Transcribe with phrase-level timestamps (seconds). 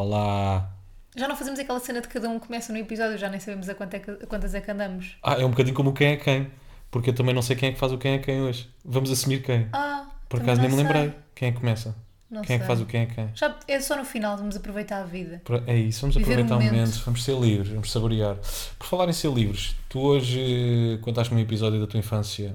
[0.00, 0.70] Olá.
[1.16, 3.74] Já não fazemos aquela cena de cada um começa no episódio, já nem sabemos a,
[3.74, 5.16] quanto é que- a quantas é que andamos.
[5.22, 6.50] Ah, é um bocadinho como o quem é quem.
[6.90, 8.68] Porque eu também não sei quem é que faz o quem é quem hoje.
[8.84, 9.68] Vamos assumir quem.
[9.72, 10.84] Ah, Por acaso nem me sei.
[10.84, 11.14] lembrei.
[11.34, 11.96] Quem é que começa?
[12.30, 12.66] Não quem é que sei.
[12.66, 13.30] faz o quem é quem?
[13.34, 15.40] Já, é só no final, vamos aproveitar a vida.
[15.66, 16.74] É isso, vamos Viver aproveitar o momento.
[16.74, 17.02] momento.
[17.06, 18.36] vamos ser livres, vamos saborear.
[18.78, 22.54] Por falar em ser livres, tu hoje contaste-me um episódio da tua infância.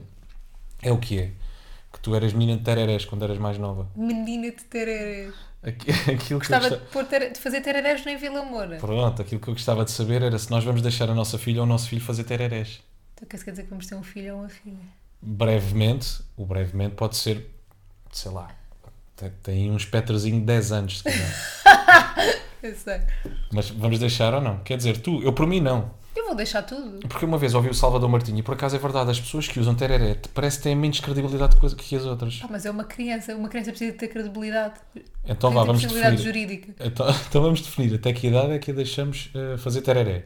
[0.79, 1.31] É o que é?
[1.91, 3.89] Que tu eras menina de tererés quando eras mais nova.
[3.95, 5.33] Menina de tererés.
[5.63, 8.77] Aqui- Aquilo que eu Gostava gosta- de, ter- de fazer tererés no Vila Moura.
[8.77, 11.59] Pronto, aquilo que eu gostava de saber era se nós vamos deixar a nossa filha
[11.59, 12.81] ou o nosso filho fazer tererés.
[13.15, 14.77] Então quer quer dizer que vamos ter um filho ou uma filha?
[15.21, 17.47] brevemente, o brevemente pode ser,
[18.11, 18.47] sei lá,
[19.15, 22.41] tem, tem um espectrozinho de 10 anos, se calhar.
[22.63, 23.01] Eu sei.
[23.51, 24.59] Mas vamos deixar ou não?
[24.59, 25.91] Quer dizer, tu, eu por mim não.
[26.15, 26.99] Eu vou deixar tudo.
[27.07, 29.59] Porque uma vez ouvi o Salvador Martinho e por acaso é verdade, as pessoas que
[29.59, 32.39] usam tereré parece que têm menos credibilidade que- as outras.
[32.43, 34.75] Ah, mas é uma criança, uma criança precisa ter credibilidade.
[35.25, 36.17] Então vá, vamos definir.
[36.17, 36.75] jurídica.
[36.85, 40.25] Então, então vamos definir até que idade é que deixamos eh, fazer tereré.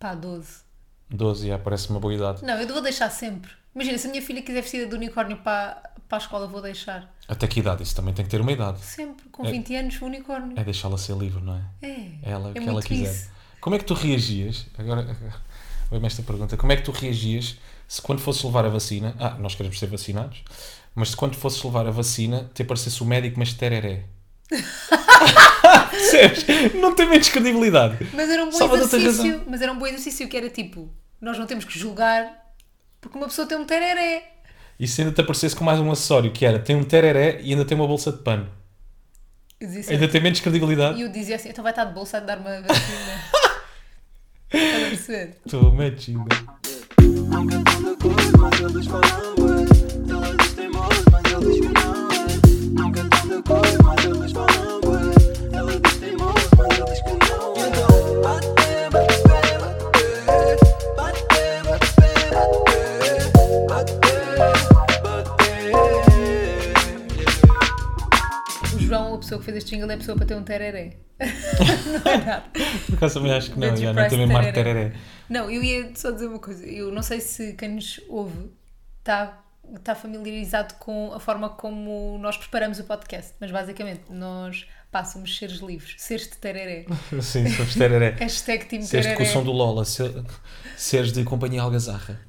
[0.00, 0.64] Pá, 12.
[1.10, 2.44] 12, já parece uma boa idade.
[2.44, 3.50] Não, eu vou deixar sempre.
[3.74, 7.12] Imagina, se a minha filha quiser vestida de unicórnio para, para a escola, vou deixar.
[7.28, 7.82] Até que idade?
[7.82, 8.80] Isso também tem que ter uma idade.
[8.80, 9.50] Sempre, com É.
[9.50, 10.58] 20 anos, unicórnio.
[10.58, 11.62] É deixá-la ser livre, não é?
[11.86, 13.10] É, ela é que ela quiser.
[13.12, 13.30] isso.
[13.64, 14.66] Como é que tu reagias?
[14.76, 15.16] Agora,
[15.90, 16.54] vem-me esta pergunta.
[16.54, 17.56] Como é que tu reagias
[17.88, 19.16] se quando fosses levar a vacina.
[19.18, 20.42] Ah, nós queremos ser vacinados.
[20.94, 24.04] Mas se quando fosses levar a vacina, te aparecesse o médico, mas tereré.
[25.90, 26.44] Percebes?
[26.74, 28.06] Não tem menos credibilidade.
[28.12, 29.44] Mas era um bom tens exercício.
[29.48, 32.30] Mas era um bom exercício que era tipo, nós não temos que julgar
[33.00, 34.30] porque uma pessoa tem um tereré.
[34.78, 37.52] E se ainda te aparecesse com mais um acessório, que era tem um tereré e
[37.52, 38.46] ainda tem uma bolsa de pano.
[39.62, 40.98] Assim, Ainda tem menos credibilidade.
[40.98, 43.24] E eu dizia assim, então vai estar de bolsa a dar uma vacina.
[44.54, 45.36] Estás a perceber?
[45.44, 46.18] Estou metido.
[46.20, 49.64] Nunca estão de acordo, mas eles falam bué.
[50.08, 51.83] Ela diz teimoso, mas ele
[69.34, 70.96] pessoa que fez este jingle, é a pessoa para ter um tereré.
[72.04, 72.44] não é nada.
[72.86, 73.76] Por acaso também acho que não.
[73.76, 74.92] Já, não Price tem mesmo mar de tereré.
[75.28, 76.66] Não, eu ia só dizer uma coisa.
[76.66, 78.50] Eu não sei se quem nos ouve
[78.98, 79.42] está,
[79.76, 85.36] está familiarizado com a forma como nós preparamos o podcast, mas basicamente nós pá, somos
[85.36, 86.86] seres livres, seres de tereré.
[87.20, 88.10] Sim, somos tereré.
[88.18, 89.16] Hashtag Team Seres de Tereré.
[89.16, 90.24] com o som do Lola, ser-
[90.76, 92.20] seres de companhia Algazarra.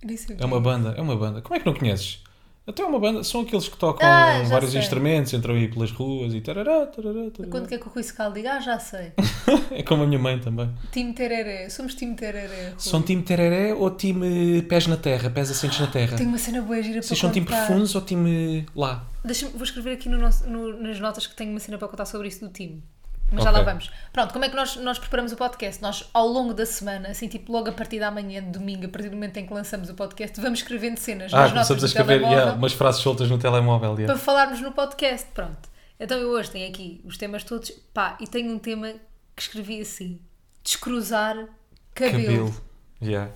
[0.00, 0.62] É uma quê.
[0.62, 1.42] banda, é uma banda.
[1.42, 2.22] Como é que não conheces?
[2.68, 4.80] Até é uma banda, são aqueles que tocam Ah, vários sei.
[4.80, 7.50] instrumentos, entram aí pelas ruas e tarará, tarará, tarará.
[7.50, 8.52] Quando quer que o Rui Secal diga?
[8.52, 9.12] Ah, já sei.
[9.70, 10.68] É como a minha mãe também.
[10.92, 11.68] Time Tereré.
[11.70, 12.68] Somos time Tereré.
[12.70, 12.74] Rui.
[12.78, 16.16] São time tereré ou time pés na terra, pés assentes na terra?
[16.16, 19.04] Tenho uma cena boa gira para Vocês são time profundos ou time lá?
[19.24, 22.04] Deixa-me- vou escrever aqui no nosso- no- nas notas que tenho uma cena para contar
[22.04, 22.82] sobre isso do time.
[23.30, 23.60] Mas já Ok.
[23.62, 23.90] lá vamos.
[24.12, 25.82] Pronto, como é que nós, nós preparamos o podcast?
[25.82, 28.88] Nós, ao longo da semana, assim, tipo, logo a partir da manhã, de domingo, a
[28.88, 31.86] partir do momento em que lançamos o podcast, vamos escrevendo cenas Ah, nas notas a
[31.86, 33.94] escrever yeah, umas frases soltas no telemóvel.
[33.96, 34.06] yeah.
[34.06, 35.28] para falarmos no podcast.
[35.34, 35.68] Pronto.
[36.00, 37.70] Então eu hoje tenho aqui os temas todos.
[37.92, 38.94] Pá, e tenho um tema
[39.36, 40.20] que escrevi assim:
[40.64, 41.36] descruzar
[41.94, 42.22] cabelo.
[42.24, 42.54] Cabelo.
[43.02, 43.30] Yeah.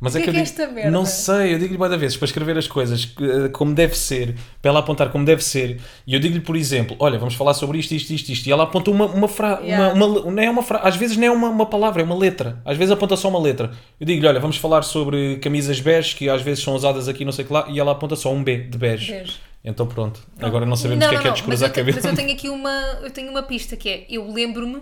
[0.00, 0.90] Mas que é que é digo- esta merda?
[0.92, 4.70] Não sei, eu digo-lhe várias vezes para escrever as coisas eh, como deve ser, para
[4.70, 5.80] ela apontar como deve ser.
[6.06, 8.46] E eu digo-lhe, por exemplo, olha, vamos falar sobre isto, isto, isto, isto.
[8.46, 9.92] E ela aponta uma, uma frase, Yeah.
[9.94, 12.16] uma, uma, não é uma fra- às vezes não é uma, uma palavra, é uma
[12.16, 12.62] letra.
[12.64, 13.72] Às vezes aponta só uma letra.
[13.98, 17.32] Eu digo-lhe, olha, vamos falar sobre camisas bege, que às vezes são usadas aqui, não
[17.32, 19.10] sei o que lá, e ela aponta só um B de bege.
[19.12, 19.36] Bege.
[19.64, 21.96] Então pronto, agora não sabemos o que é que é descruzar cabelo.
[21.96, 22.70] Mas eu tenho aqui uma,
[23.02, 24.80] eu tenho uma pista que é: eu lembro-me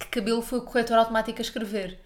[0.00, 1.98] que cabelo foi o corretor automático a escrever.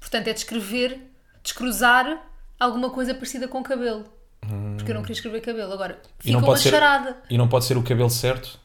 [0.00, 0.98] Portanto, é descrever,
[1.42, 2.20] descruzar
[2.58, 4.04] alguma coisa parecida com cabelo.
[4.76, 5.72] Porque eu não queria escrever cabelo.
[5.72, 6.08] Agora, Hum.
[6.20, 7.16] E fica não uma ser- charada.
[7.28, 8.58] E não pode ser o cabelo certo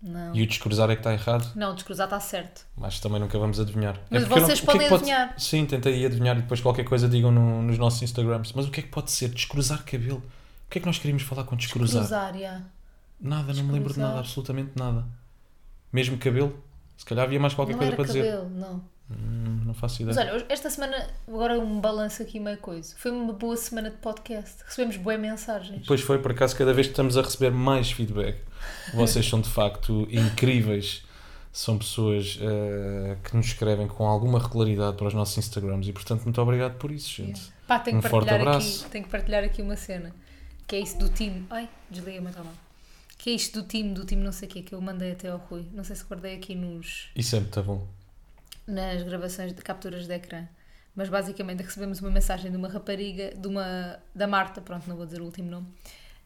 [0.00, 0.34] Não.
[0.34, 1.50] e o descruzar é que está errado.
[1.56, 2.64] Não, descruzar está certo.
[2.76, 3.98] Mas também nunca vamos adivinhar.
[4.08, 5.34] Mas eu vocês o que é podem pode- adivinhar.
[5.38, 8.52] Sim, tentei adivinhar e depois qualquer coisa digam no- nos nossos Instagrams.
[8.54, 9.28] Mas o que é que pode ser?
[9.30, 10.22] Descruzar cabelo?
[10.66, 12.02] O que é que nós queríamos falar com descruzar?
[12.02, 12.62] Cruzar, yeah.
[13.20, 14.06] Nada, não me lembro de Descruzar.
[14.08, 15.04] nada, absolutamente nada.
[15.92, 16.62] Mesmo cabelo?
[16.96, 18.24] Se calhar havia mais qualquer Não coisa para dizer.
[18.24, 18.82] cabelo, não.
[19.10, 20.16] Hum, não faço ideia.
[20.16, 22.94] Mas olha, esta semana, agora um balanço aqui meio coisa.
[22.96, 24.56] Foi uma boa semana de podcast.
[24.64, 25.84] Recebemos boas mensagens.
[25.86, 28.38] Pois foi, por acaso, cada vez que estamos a receber mais feedback,
[28.94, 31.04] vocês são de facto incríveis.
[31.52, 36.24] São pessoas eh, que nos escrevem com alguma regularidade para os nossos Instagrams e, portanto,
[36.24, 37.38] muito obrigado por isso, gente.
[37.38, 37.52] Yeah.
[37.66, 38.82] Pá, tenho Um que, forte abraço.
[38.82, 40.14] aqui, tenho que partilhar aqui uma cena.
[40.66, 41.46] Que é isso do time.
[41.48, 42.52] Ai, desliguei, mas está mal.
[43.16, 45.30] Que é isto do time, do time não sei o quê, que eu mandei até
[45.30, 45.64] ao Rui.
[45.72, 47.88] Não sei se guardei aqui nos, Isso é muito bom.
[48.66, 50.46] Nas gravações de capturas de ecrã.
[50.94, 55.04] Mas basicamente recebemos uma mensagem de uma rapariga, de uma, da Marta, pronto, não vou
[55.04, 55.66] dizer o último nome,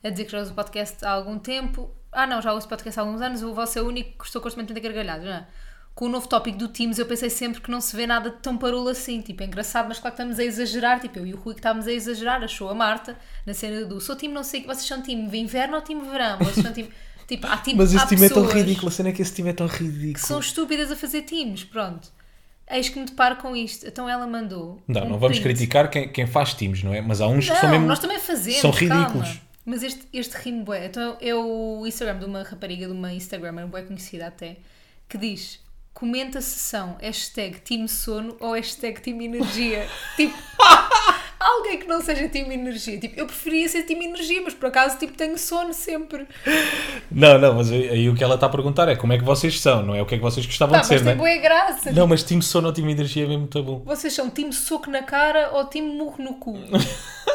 [0.03, 1.91] a dizer que já uso o podcast há algum tempo.
[2.13, 4.25] Ah, não, já uso o podcast há alguns anos, o vosso é o único que
[4.27, 5.47] estou constantemente a gargalhar, não é?
[5.95, 8.57] com o novo tópico do Teams, eu pensei sempre que não se vê nada tão
[8.57, 9.21] parolo assim.
[9.21, 11.01] Tipo, é engraçado, mas claro que estamos a exagerar.
[11.01, 12.43] Tipo, eu e o Rui que estávamos a exagerar.
[12.43, 14.69] Achou a Marta na cena do sou time não sei o que.
[14.69, 16.39] Vocês são time de inverno ou time de verão?
[16.39, 16.91] Vocês são time.
[17.27, 19.51] Tipo, há time Mas esse time é tão ridículo, a cena é que esse time
[19.51, 20.15] é tão ridículo.
[20.15, 21.65] Que são estúpidas a fazer times.
[21.65, 22.09] Pronto.
[22.71, 23.87] Eis que me deparo com isto.
[23.87, 24.81] Então ela mandou.
[24.87, 25.57] Não, um não vamos print.
[25.57, 27.01] criticar quem, quem faz times, não é?
[27.01, 27.87] Mas há uns que Não, são mesmo.
[27.87, 28.61] nós também fazemos.
[28.61, 28.95] São calma.
[28.95, 29.41] ridículos.
[29.65, 30.87] Mas este, este rimo bué.
[30.87, 34.57] Então é o Instagram de uma rapariga, de uma Instagrammer bué conhecida até,
[35.09, 35.61] que diz:
[35.93, 39.87] comenta a sessão, hashtag time sono ou hashtag time energia.
[40.17, 40.37] tipo,
[41.41, 42.99] alguém que não seja time energia.
[42.99, 46.27] Tipo, eu preferia ser time energia, mas por acaso tipo, tenho sono sempre.
[47.11, 49.59] Não, não, mas aí, o que ela está a perguntar é como é que vocês
[49.61, 51.15] são, não é o que é que vocês gostavam Pá, de ser, não é?
[51.15, 51.93] boa graça.
[51.93, 53.83] Não, mas time sono ou time energia é mesmo muito bom.
[53.85, 56.59] Vocês são time soco na cara ou time murro no cu?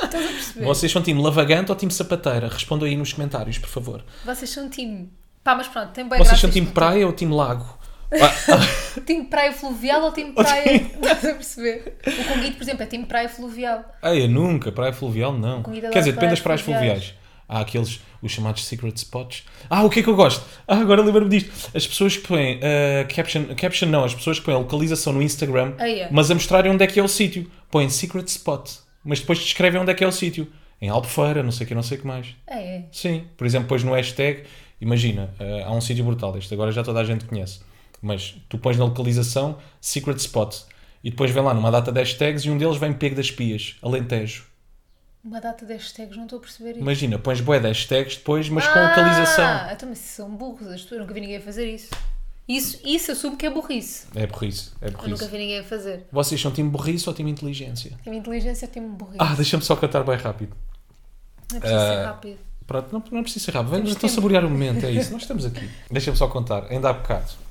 [0.04, 0.66] Estás a perceber?
[0.66, 2.48] Vocês são time lavagante ou time sapateira?
[2.48, 4.04] Respondam aí nos comentários, por favor.
[4.24, 5.10] Vocês são time.
[5.44, 6.42] Pá, mas pronto, tem boa Vocês graça.
[6.42, 7.78] são isto time praia ou time lago?
[8.12, 10.76] Ah, Time praia fluvial ou time praia.
[10.76, 11.98] Estás a perceber?
[12.08, 13.84] O Conguito, por exemplo, é time praia fluvial.
[14.02, 15.64] ah, eu nunca, praia fluvial não.
[15.64, 17.14] Comida Quer dizer, depende das praias fluviais.
[17.48, 19.44] Há aqueles, os chamados secret spots.
[19.70, 20.44] Ah, o que é que eu gosto?
[20.68, 21.52] Ah, agora lembro-me disto.
[21.76, 25.22] As pessoas que põem ah, caption, caption não, as pessoas que põem a localização no
[25.22, 26.08] Instagram, Ah, é.
[26.12, 27.50] mas a mostrarem onde é que é o sítio.
[27.70, 28.72] Põem secret spot,
[29.04, 30.48] mas depois descrevem onde é que é o sítio.
[30.82, 32.28] Em Albufeira, não sei o que, não sei o que mais.
[32.48, 32.84] É, é.
[32.92, 34.44] Sim, por exemplo, pões no hashtag,
[34.82, 37.62] imagina, eh, há um sítio brutal, este agora já toda a gente conhece,
[38.06, 40.56] mas tu pões na localização Secret Spot
[41.04, 43.76] e depois vem lá numa data de hashtags e um deles vem Pego das Pias,
[43.82, 44.46] Alentejo.
[45.24, 46.80] Uma data de hashtags, não estou a perceber isso.
[46.80, 49.44] Imagina, pões bué de hashtags depois, mas com localização.
[49.44, 50.92] Ah, então, mas são burros as pessoas.
[50.92, 51.90] Eu nunca vi ninguém a fazer isso.
[52.48, 54.06] Isso, isso soube que é burrice.
[54.14, 55.28] É burrice, é Eu nunca burrice.
[55.28, 56.06] vi ninguém a fazer.
[56.12, 57.98] Vocês são time burrice ou time inteligência?
[58.04, 59.18] Time inteligência, time burrice.
[59.18, 60.56] Ah, deixa-me só cantar bem rápido.
[61.52, 62.38] não é preciso ser ah, rápido.
[62.68, 63.72] Pronto, não, não é preciso ser rápido.
[63.72, 65.12] Vamos então saborear o momento, é isso.
[65.12, 65.68] Nós estamos aqui.
[65.90, 67.45] Deixa-me só contar, ainda há bocado.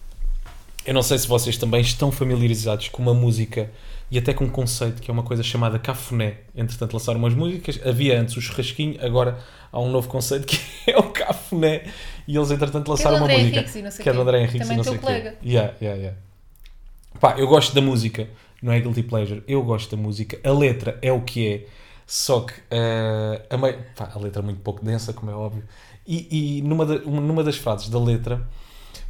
[0.86, 3.70] Eu não sei se vocês também estão familiarizados com uma música
[4.10, 6.38] e até com um conceito que é uma coisa chamada cafuné.
[6.54, 7.80] Entretanto, lançaram umas músicas.
[7.84, 9.38] Havia antes o churrasquinho, agora
[9.72, 10.58] há um novo conceito que
[10.90, 11.84] é o cafuné.
[12.28, 13.62] E eles, entretanto, lançaram uma música.
[14.02, 14.20] Que é do.
[14.20, 15.06] André Henriques Também e não teu sei o quê.
[15.06, 15.34] colega.
[15.44, 16.18] Yeah, yeah, yeah.
[17.18, 18.28] Pá, eu gosto da música,
[18.62, 19.42] não é guilty pleasure.
[19.48, 20.38] Eu gosto da música.
[20.44, 21.66] A letra é o que é.
[22.06, 23.56] Só que eh, a,
[23.96, 25.64] pá, a letra é muito pouco densa, como é óbvio.
[26.06, 28.46] E, e numa, da- numa das frases da letra,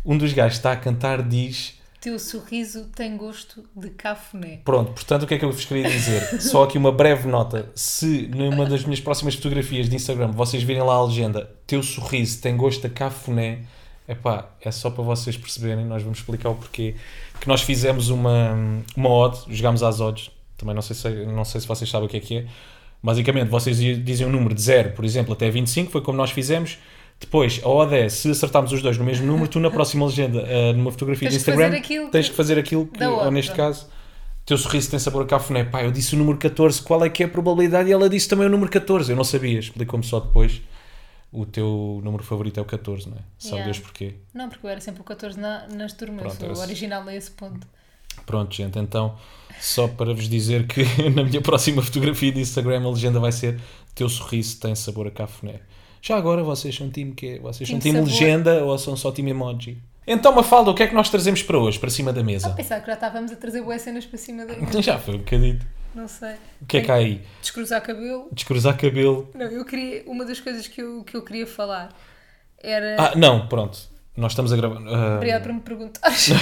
[0.04, 1.78] um dos gajos está a cantar diz.
[2.00, 4.60] Teu sorriso tem gosto de cafuné.
[4.62, 6.38] Pronto, portanto, o que é que eu vos queria dizer?
[6.38, 7.70] Só aqui uma breve nota.
[7.74, 12.42] Se numa das minhas próximas fotografias de Instagram vocês virem lá a legenda Teu sorriso
[12.42, 13.60] tem gosto a cafuné,
[14.06, 16.94] epá, é só para vocês perceberem, nós vamos explicar o porquê.
[17.40, 18.54] Que nós fizemos uma,
[18.94, 22.10] uma odd, jogámos às odds, também não sei, se, não sei se vocês sabem o
[22.10, 22.46] que é que é.
[23.02, 26.78] Basicamente, vocês dizem um número de 0, por exemplo, até 25, foi como nós fizemos.
[27.20, 30.40] Depois, a odd é, se acertarmos os dois no mesmo número, tu na próxima legenda,
[30.42, 33.30] eh, numa fotografia Tens de que Instagram, aquilo tens que- que fazer aquilo que, ou
[33.30, 33.88] neste caso,
[34.44, 35.64] teu sorriso tem sabor a cafuné.
[35.64, 37.88] Pá, eu disse o número 14, qual é que é a probabilidade?
[37.88, 39.10] E ela disse também o número 14.
[39.10, 40.60] Eu não sabia, explicou-me só depois.
[41.32, 43.20] O teu número favorito é o 14, não é?
[43.38, 43.72] Sabe Yeah.
[43.72, 44.14] Deus porquê.
[44.32, 46.36] Não, porque eu era sempre o 14 na, nas turmas.
[46.36, 47.66] Pronto, o original a esse ponto.
[48.26, 49.16] Pronto, gente, então,
[49.60, 53.58] só para vos dizer que na minha próxima fotografia de Instagram a legenda vai ser
[53.94, 55.60] Teu sorriso tem sabor a cafuné.
[56.06, 57.40] Já agora vocês são time quê?
[57.42, 59.78] Vocês são Time time legenda ou são só time emoji?
[60.06, 62.50] Então, Mafalda, o que é que nós trazemos para hoje, para cima da Ah, mesa?
[62.50, 64.52] pensava que já estávamos a trazer boas cenas para cima da.
[64.82, 65.64] Já foi um bocadito.
[65.94, 66.34] Não sei.
[66.60, 67.22] O que é que há aí?
[67.40, 68.28] Descruzar cabelo.
[68.32, 69.30] Descruzar cabelo.
[69.34, 70.02] Não, eu queria.
[70.06, 71.88] Uma das coisas que eu, que eu queria falar
[72.62, 72.96] era.
[72.98, 73.78] Ah, não, pronto.
[74.14, 74.82] Nós estamos a gravar.
[74.86, 76.28] ah, Obrigada por me perguntares.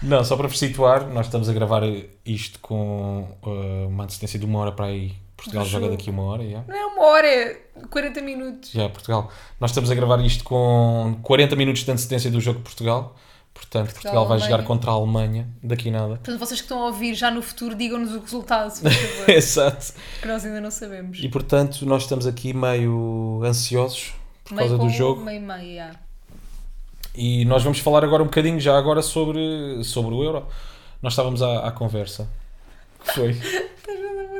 [0.00, 1.82] Não, só para vos situar, nós estamos a gravar
[2.24, 5.12] isto com ah, uma antecedência de uma hora para aí.
[5.38, 5.96] Portugal joga jogo.
[5.96, 6.64] daqui uma hora, já.
[6.66, 8.72] Não é uma hora, é 40 minutos.
[8.72, 9.30] Já, Portugal.
[9.60, 13.14] Nós estamos a gravar isto com 40 minutos de antecedência do jogo de Portugal.
[13.54, 14.50] Portanto, Portugal, vai Alemanha.
[14.50, 16.08] jogar contra a Alemanha daqui nada.
[16.16, 19.92] Portanto, vocês que estão a ouvir já no futuro, digam-nos o resultado, faz favor, Exato.
[20.20, 21.18] que nós ainda não sabemos.
[21.22, 24.12] E portanto, nós estamos aqui meio ansiosos
[24.44, 25.22] por Meio causa do jogo.
[25.22, 25.90] Meio meio, já.
[27.14, 30.46] E nós vamos falar agora um bocadinho, já agora, sobre, sobre o Euro.
[31.02, 32.28] Nós estávamos à, à conversa.
[33.04, 33.36] Que foi?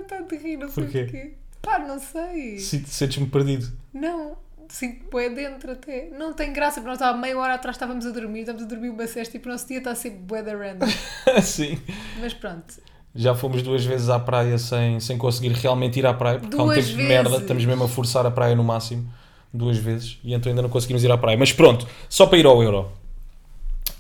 [0.00, 1.02] Vontade de rir, não sei Porquê?
[1.05, 1.33] porquê.
[1.62, 2.59] Pá, não sei.
[2.59, 3.71] Se- Sentes-me perdido.
[3.93, 4.37] Não,
[4.69, 6.09] sinto bué dentro até.
[6.17, 8.90] Não tem graça, porque nós estávamos meia hora atrás, estávamos a dormir, estávamos a dormir
[8.90, 10.87] uma cesta e o nosso dia está ser bué da random.
[11.43, 11.78] Sim.
[12.21, 12.75] Mas pronto,
[13.14, 16.62] Já fomos duas vezes à praia sem, sem conseguir realmente ir à praia, porque há
[16.62, 17.43] um Duas tempo de merda, vezes.
[17.43, 19.11] estamos mesmo a forçar a praia no máximo,
[19.52, 21.37] duas vezes, e então ainda não conseguimos ir à praia.
[21.37, 22.93] Mas pronto, só para ir ao Euro.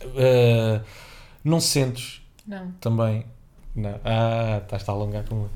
[0.04, 0.80] Uh,
[1.42, 2.70] não sentes não.
[2.80, 3.26] também.
[3.74, 3.98] Não.
[4.04, 5.48] Ah, estás a alongar com.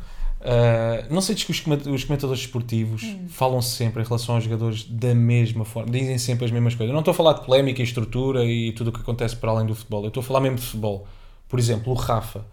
[0.45, 3.27] Uh, não sei que os, coment- os comentadores esportivos Hum.
[3.29, 6.89] falam sempre em relação aos jogadores da mesma forma, dizem sempre as mesmas coisas.
[6.91, 9.51] Eu não estou a falar de polémica e estrutura e tudo o que acontece para
[9.53, 11.07] além do futebol, eu estou a falar mesmo de futebol.
[11.49, 12.45] Por exemplo, o Rafa.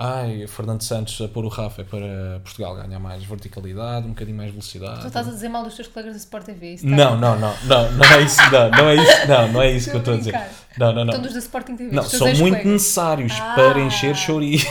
[0.00, 4.36] Ai, o Fernando Santos a pôr o Rafa para Portugal ganhar mais verticalidade, um bocadinho
[4.36, 5.00] mais velocidade.
[5.00, 6.74] Tu estás a dizer mal dos teus colegas da Sport TV.
[6.74, 9.62] isso está Não, não, não, não, não é isso, não, não é isso, não, não
[9.62, 10.40] é isso que eu estou a dizer.
[10.78, 11.20] Não, não, não.
[11.20, 11.94] Dos da Sporting TV.
[11.94, 13.54] Não, são muito necessários Ah.
[13.56, 14.66] para encher chouriço.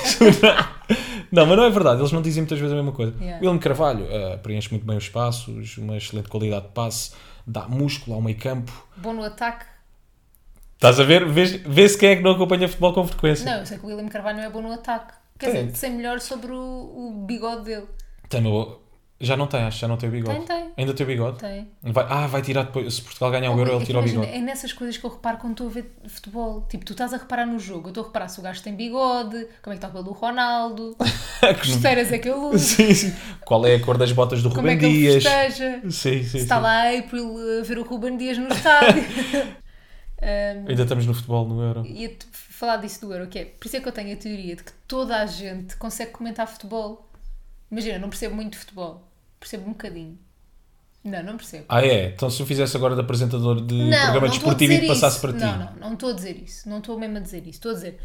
[1.32, 3.14] não, mas não é verdade, eles não dizem muitas vezes a mesma coisa.
[3.20, 3.38] Yeah.
[3.46, 7.12] William Carvalho eh, preenche muito bem os espaços, uma excelente qualidade de passe,
[7.46, 8.72] dá músculo ao meio campo.
[8.98, 9.66] Bom no ataque.
[10.76, 11.26] Estás a ver?
[11.28, 13.46] Vês- Vê-se quem é que não acompanha futebol com frequência.
[13.50, 15.14] Não, eu sei que o William Carvalho não é bom no ataque.
[15.40, 15.66] Quer Tem.
[15.68, 17.86] dizer, sei melhor sobre o, o bigode dele.
[18.30, 18.78] Tem uma-
[19.20, 20.46] Já não tem, acho já não tem o bigode.
[20.46, 20.72] Tem, tem.
[20.78, 21.40] Ainda tem o bigode?
[21.40, 21.68] Tem.
[21.82, 22.94] Vai- ah, vai tirar depois.
[22.94, 24.28] Se Portugal ganhar o Oh, euro, é ele que tira o bigode.
[24.32, 26.62] É nessas coisas que eu reparo quando estou a ver futebol.
[26.70, 27.88] Tipo, tu estás a reparar no jogo.
[27.88, 30.04] Eu estou a reparar se o gajo tem bigode, como é que está o cabelo
[30.06, 30.96] do Ronaldo,
[31.60, 33.14] que chuteiras é que ele usa, sim, sim.
[33.44, 35.24] Qual é a cor das botas do como é que ele Dias?
[35.24, 35.82] festeja.
[35.84, 36.38] Sim, sim, Se sim.
[36.38, 39.04] está lá a April a ver o Ruben Dias no estádio.
[40.20, 41.86] Um, Ainda estamos no futebol, no euro.
[41.86, 44.56] ia-te falar disso do Euro, que é, por isso é que eu tenho a teoria
[44.56, 47.08] de que toda a gente consegue comentar futebol.
[47.72, 49.07] Imagina, não percebo muito de futebol,
[49.39, 50.17] percebo um bocadinho.
[51.03, 51.65] Não, não percebo.
[51.70, 52.10] Ah, é?
[52.10, 55.22] Então se eu fizesse agora de apresentador de não, programa não desportivo e passasse isso.
[55.22, 55.46] para ti.
[55.46, 56.70] Não, não, não estou a dizer isso.
[56.70, 57.51] Não estou mesmo a dizer isso.
[57.51, 58.00] Estou a dizer,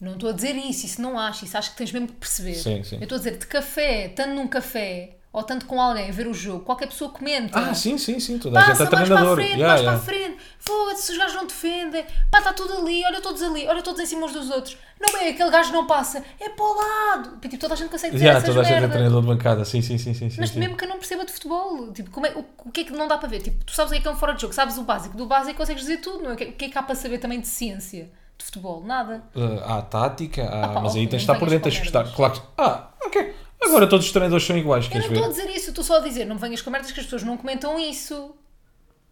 [0.00, 2.54] não estou a dizer isso, isso não acho, isso acho que tens mesmo que perceber.
[2.54, 2.96] Sim, sim.
[2.96, 6.26] Eu estou a dizer, de café, tanto num café, ou tanto com alguém a ver
[6.28, 7.58] o jogo, qualquer pessoa comenta.
[7.58, 8.38] Ah, sim, sim, sim.
[8.38, 9.34] Toda a gente Passa é mais para a treinador.
[9.34, 9.98] frente, Yeah, mais yeah.
[9.98, 10.38] para a frente.
[10.60, 12.06] Foda-se, os gajos não defendem.
[12.30, 14.78] Pá, está tudo ali, olha todos ali, olha todos em cima uns dos outros.
[15.00, 17.36] Não é, aquele gajo não passa, é para o lado.
[17.40, 19.64] Tipo, toda a gente consegue dizer Yeah, essas toda a gente é treinador de bancada.
[19.64, 20.14] Sim, sim, sim.
[20.14, 20.58] sim, Mas sim.
[20.60, 22.92] mesmo que eu não perceba de futebol, tipo, como é, o, o que é que
[22.92, 23.40] não dá para ver?
[23.40, 25.16] Tipo, tu sabes o que é que é um fora de jogo, sabes o básico.
[25.16, 26.34] Do básico consegues dizer tudo, não é?
[26.34, 28.82] O que, que é que há para saber também de ciência de futebol?
[28.84, 29.24] Nada.
[29.34, 31.86] Ah, há tática, há- Ah, pá, mas aí tens de estar por dentro, tens de
[31.86, 32.04] estar.
[32.14, 32.40] Claro que.
[32.56, 33.34] Ah, ok.
[33.64, 35.42] Agora todos os treinadores são iguais, Eu queres não estou a ver?
[35.46, 37.36] dizer isso, estou só a dizer, não me venhas com merdas que as pessoas não
[37.36, 38.34] comentam isso.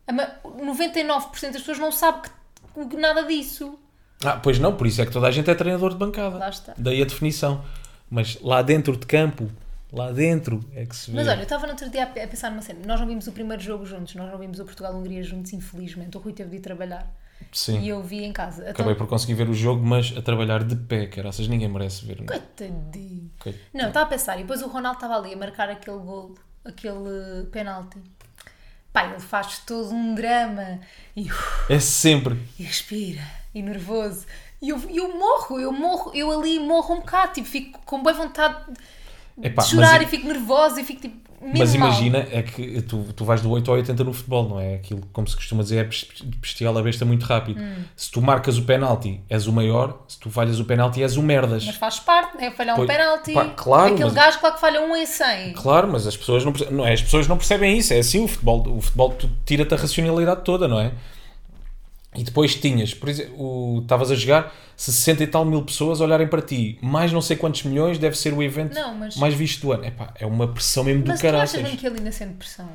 [0.07, 2.29] A ma- 99% das pessoas não sabe
[2.75, 3.79] que, que nada disso.
[4.25, 6.39] Ah, pois não, por isso é que toda a gente é treinador de bancada.
[6.39, 6.75] Lá está.
[6.77, 7.65] Daí a definição.
[8.11, 9.51] Mas lá dentro de campo,
[9.93, 11.17] lá dentro é que se vê.
[11.17, 12.81] Mas olha, eu estava no outro dia a a pensar numa cena.
[12.87, 16.17] Nós não vimos o primeiro jogo juntos, nós não vimos o Portugal-Hungria juntos, infelizmente.
[16.17, 17.11] O Rui teve de ir trabalhar
[17.53, 17.81] Sim.
[17.81, 18.63] e eu vi em casa.
[18.63, 22.05] Então, Acabei por conseguir ver o jogo, mas a trabalhar de pé, caraças, ninguém merece
[22.05, 22.25] ver.
[22.25, 23.31] Coitadinho.
[23.41, 23.59] Ok.
[23.73, 26.35] Não, estava a pensar, e depois o Ronaldo estava ali a marcar aquele gol,
[26.65, 27.99] aquele penalti.
[28.93, 30.81] Pá, ele faz todo um drama
[31.17, 31.27] e,
[31.69, 32.39] É sempre.
[32.59, 33.23] e respira,
[33.55, 34.27] e nervoso.
[34.61, 38.15] E eu, eu morro, eu morro, eu ali morro um bocado, tipo, fico com boa
[38.15, 38.57] vontade
[39.37, 41.22] de Epá, chorar mas- e fico nervosa e fico tipo.
[41.45, 41.89] Mas mal.
[41.89, 44.75] imagina, é que tu, tu vais do 8 ao 80 no futebol, não é?
[44.77, 46.07] Aquilo, como se costuma dizer, é bes-
[46.41, 47.61] bestial a besta muito rápido.
[47.61, 47.83] Hum.
[47.97, 50.03] Se tu marcas o penalti, és o maior.
[50.07, 51.65] Se tu falhas o penalti, és o merdas.
[51.67, 52.51] Mas faz parte, né?
[52.53, 53.33] Falhar um Pois, penalti.
[53.33, 55.53] pá, claro, Aquele mas- gajo, claro que falha um em 100.
[55.55, 57.93] Claro, mas as pessoas não, não é, as pessoas não percebem isso.
[57.93, 58.77] É assim o futebol.
[58.77, 60.93] O futebol tira-te a racionalidade toda, não é?
[62.15, 66.27] E depois tinhas, por exemplo, estavas a jogar 60 e tal mil pessoas a olharem
[66.29, 69.63] para ti, mais não sei quantos milhões, deve ser o evento Não, mas- mais visto
[69.63, 69.85] do ano.
[69.87, 72.69] Epá, é uma pressão mesmo do Mas tu achas mesmo que ele ainda sente pressão?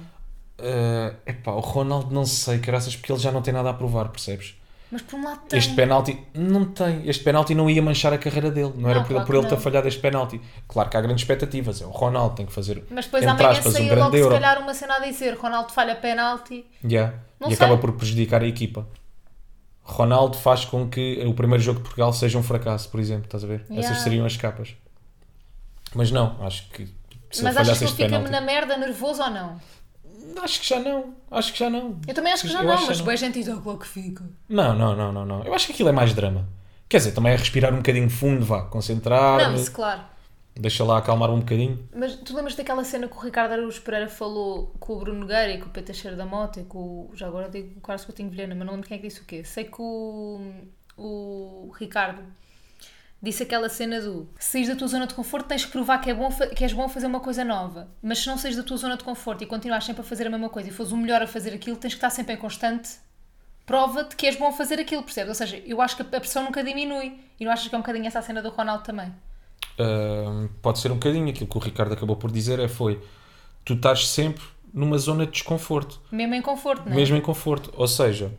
[0.60, 4.10] Uh, epá, o Ronaldo não sei, caraças, porque ele já não tem nada a provar,
[4.10, 4.56] percebes?
[4.91, 5.60] Mas por um lado tem.
[5.60, 9.06] Este penalti não tem, este penalti não ia manchar a carreira dele, não, era Não,
[9.06, 9.62] por, claro por ele ter não.
[9.62, 10.41] falhado este penalti.
[10.67, 13.50] Claro que há grandes expectativas, é o Ronaldo, tem que fazer, Mas depois entre amanhã
[13.51, 14.34] aspas, um saiu grande logo se euro.
[14.34, 16.65] calhar uma cena a dizer Ronaldo falha penalti.
[16.84, 17.13] Yeah.
[17.39, 17.82] Não E acaba sei.
[17.82, 18.88] por prejudicar a equipa.
[19.88, 23.44] Ronaldo faz com que o primeiro jogo de Portugal seja um fracasso, por exemplo, estás
[23.44, 23.65] a ver?
[23.70, 23.88] Yeah.
[23.88, 24.75] Essas seriam as capas.
[25.96, 26.86] Mas não, acho que
[27.32, 28.32] se Mas achas falhasse que ele este fica penalti.
[28.32, 29.60] na merda nervoso ou não?
[30.44, 32.00] Acho que já não, acho que já não.
[32.06, 33.88] Eu também acho que já Eu não, acho mas boa gente diz, oh, claro que
[33.88, 34.24] fica.
[34.50, 35.44] Não, não, não, não, não.
[35.44, 36.48] Eu acho que aquilo é mais drama.
[36.89, 40.01] Quer dizer, também é respirar um bocadinho fundo, vá, concentrar, Não, isso claro.
[40.59, 41.87] Deixa lá acalmar um bocadinho.
[41.95, 45.53] Mas tu lembras daquela cena que o Ricardo Araújo Pereira falou com o Bruno Nogueira
[45.53, 48.05] e com o Pedro Teixeira da Mota e com o, já agora digo o Carlos
[48.05, 49.43] Coutinho Vilhena, mas não lembro quem é que disse o quê.
[49.43, 50.41] Sei que o,
[50.97, 52.21] o Ricardo
[53.21, 56.13] disse aquela cena do saís da tua zona de conforto tens que provar que, é
[56.13, 57.89] bom, que és bom a fazer uma coisa nova.
[58.01, 60.29] Mas se não saís da tua zona de conforto e continuas sempre a fazer a
[60.29, 62.97] mesma coisa e fores o melhor a fazer aquilo, tens que estar sempre em constante
[63.65, 65.29] prova de que és bom a fazer aquilo, percebes?
[65.29, 67.19] Ou seja, eu acho que a pressão nunca diminui.
[67.39, 69.13] E não achas que é um bocadinho essa a cena do Ronaldo também?
[70.62, 71.29] Pode ser um bocadinho.
[71.29, 73.00] Aquilo que o Ricardo acabou por dizer é foi
[73.63, 74.43] tu estás sempre
[74.74, 76.96] numa zona de desconforto, Mesmo em conforto, não é?
[76.96, 77.74] mesmo em conforto.
[77.75, 78.31] Ou seja,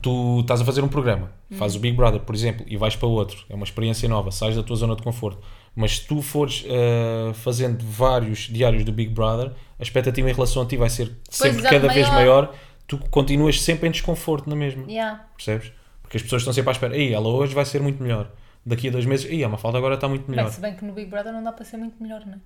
[0.00, 3.08] tu estás a fazer um programa, fazes o Big Brother, por exemplo, e vais para
[3.08, 5.40] outro, é uma experiência nova, sais da tua zona de conforto.
[5.74, 10.62] Mas se tu fores ah, fazendo vários diários do Big Brother, a expectativa em relação
[10.62, 12.44] a ti vai ser sempre cada vez maior.
[12.44, 12.54] maior.
[12.86, 14.84] Tu continuas sempre em desconforto na mesma.
[14.90, 15.26] Yeah.
[15.36, 15.70] Percebes?
[16.02, 16.96] Porque as pessoas estão sempre à espera.
[16.96, 18.30] Ei, ela hoje vai ser muito melhor.
[18.68, 20.44] Daqui a dois meses, ei, a Mafalda agora está muito melhor.
[20.44, 22.38] Bem, se bem que no Big Brother não dá para ser muito melhor, não é?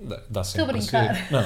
[0.00, 1.32] Dá, dá Estou sempre a para brincar.
[1.32, 1.44] Não.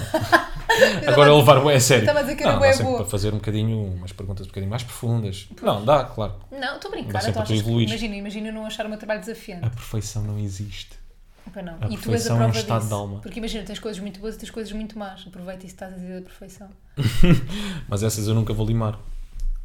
[1.12, 2.02] Agora eu levar é sério.
[2.02, 4.48] estava a dizer que era não, dá sempre para fazer um bocadinho, umas perguntas um
[4.48, 5.48] bocadinho mais profundas.
[5.60, 6.34] Não, dá, claro.
[6.50, 7.28] Não, estou a brincar.
[7.28, 9.66] Então, achas que- imagina, imagina eu não achar o meu trabalho desafiante.
[9.66, 10.98] A perfeição não existe.
[11.46, 11.74] Opa, não.
[11.80, 12.88] a E tu és a perfeição é um prova estado disso.
[12.88, 13.20] de alma.
[13.20, 15.24] Porque imagina, tens coisas muito boas e tens coisas muito más.
[15.26, 16.68] Aproveita isso que estás a dizer da perfeição.
[17.88, 18.98] Mas essas eu nunca vou limar.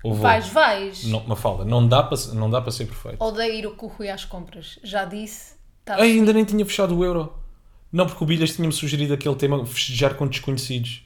[0.03, 0.21] Ou vou.
[0.21, 1.03] Vais, vais.
[1.05, 1.65] Não, uma fala.
[1.65, 3.23] Não dá para, não dá para ser perfeito.
[3.23, 4.79] Odeio ir o Rui às compras.
[4.83, 5.55] Já disse.
[5.83, 7.33] Tá Ai, ainda nem tinha fechado o euro.
[7.91, 11.03] Não, porque o Bilhas tinha-me sugerido aquele tema festejar com desconhecidos.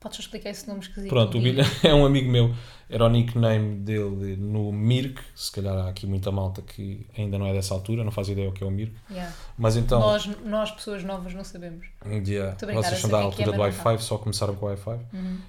[0.00, 1.08] Podes explicar esse nome esquisito?
[1.08, 1.62] Pronto, o Bilha.
[1.62, 2.54] Bilhas é um amigo meu.
[2.92, 5.22] Era o nickname dele no Mirk.
[5.36, 8.48] Se calhar há aqui muita malta que ainda não é dessa altura, não faz ideia
[8.48, 8.92] o que é o Mirk.
[9.08, 9.32] Yeah.
[9.56, 11.86] Mas então, Nós, nós, pessoas novas, não sabemos.
[12.04, 14.98] brincar, vocês são da quem é altura do mas Wi-Fi, só começaram com o Wi-Fi.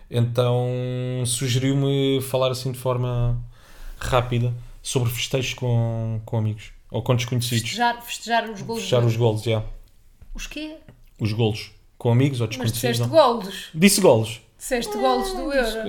[0.09, 0.67] Então
[1.25, 3.41] sugeriu-me falar assim de forma
[3.99, 7.61] rápida sobre festejos com, com amigos ou com desconhecidos.
[7.63, 8.83] Festejar, festejar os golos.
[8.83, 9.63] De- os golos, já.
[10.33, 10.75] Os quê?
[11.19, 11.71] Os golos.
[11.97, 12.81] Com amigos ou Mas desconhecidos.
[12.97, 13.09] disseste não.
[13.09, 13.69] golos.
[13.73, 14.41] Disse golos.
[14.61, 15.79] Disseste golos do Euro.
[15.79, 15.83] Ah,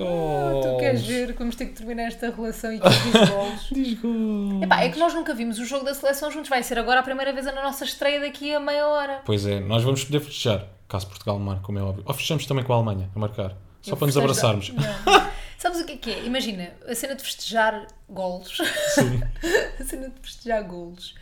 [0.62, 0.80] tu golos.
[0.80, 3.68] queres ver que vamos ter que terminar esta relação e que disse golos?
[3.70, 4.62] Diz golos.
[4.62, 6.48] Epá, é que nós nunca vimos o jogo da seleção juntos.
[6.48, 9.20] Vai ser agora a primeira vez na nossa estreia daqui a meia hora.
[9.26, 12.02] Pois é, nós vamos poder festejar, caso Portugal marque, como é óbvio.
[12.06, 13.54] Ou festejamos também com a Alemanha, a marcar.
[13.82, 14.70] Só Eu para nos abraçarmos.
[14.70, 14.82] Não.
[15.58, 16.24] Sabes o que é que é?
[16.24, 18.56] Imagina, a cena de festejar golos.
[18.94, 19.20] Sim.
[19.78, 21.14] a cena de festejar golos.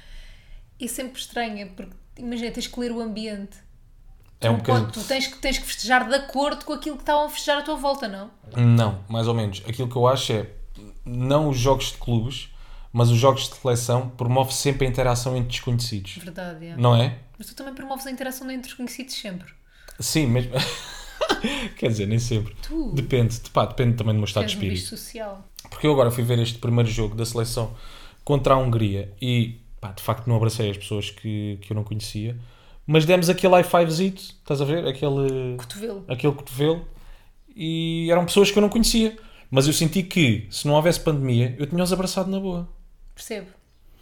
[0.81, 3.59] É sempre estranha, porque imagina, tens que ler o ambiente.
[4.41, 5.05] É um Não pode- bocadinho.
[5.05, 7.63] tu tens que, tens que festejar de acordo com aquilo que estavam a festejar à
[7.63, 8.31] tua volta, não?
[8.57, 9.63] Não, mais ou menos.
[9.69, 10.47] Aquilo que eu acho é,
[11.05, 12.49] não os jogos de clubes,
[12.93, 16.17] mas os jogos de seleção promove sempre a interação entre desconhecidos.
[16.17, 16.77] Verdade, é.
[16.77, 17.19] Não é?
[17.39, 19.53] Mas tu também promoves a interação entre os conhecidos sempre.
[20.01, 20.53] Sim, mesmo.
[21.77, 22.55] Quer dizer, nem sempre.
[22.63, 24.87] Tu Depende, pá, depende também do meu estado de espírito.
[24.87, 25.45] social.
[25.69, 27.75] Porque eu agora fui ver este primeiro jogo da seleção
[28.25, 31.85] contra a Hungria e, pá, de facto não abracei as pessoas que, que eu não
[31.85, 32.37] conhecia,
[32.91, 34.87] mas demos aquele high fivezito, estás a ver?
[34.87, 36.05] Aquele, Cotovelo.
[36.09, 36.89] aquele cotovelo
[37.55, 39.17] e eram pessoas que eu não conhecia.
[39.53, 42.69] Mas eu senti que, se não houvesse pandemia, eu tinha-os abraçado na boa.
[43.15, 43.49] Percebo.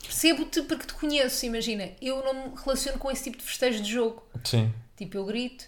[0.02, 1.90] Percebo-te porque te conheço, imagina.
[2.02, 4.22] Eu não me relaciono com esse tipo de festejo de jogo.
[4.44, 4.70] Sim.
[4.96, 5.64] Tipo, eu grito,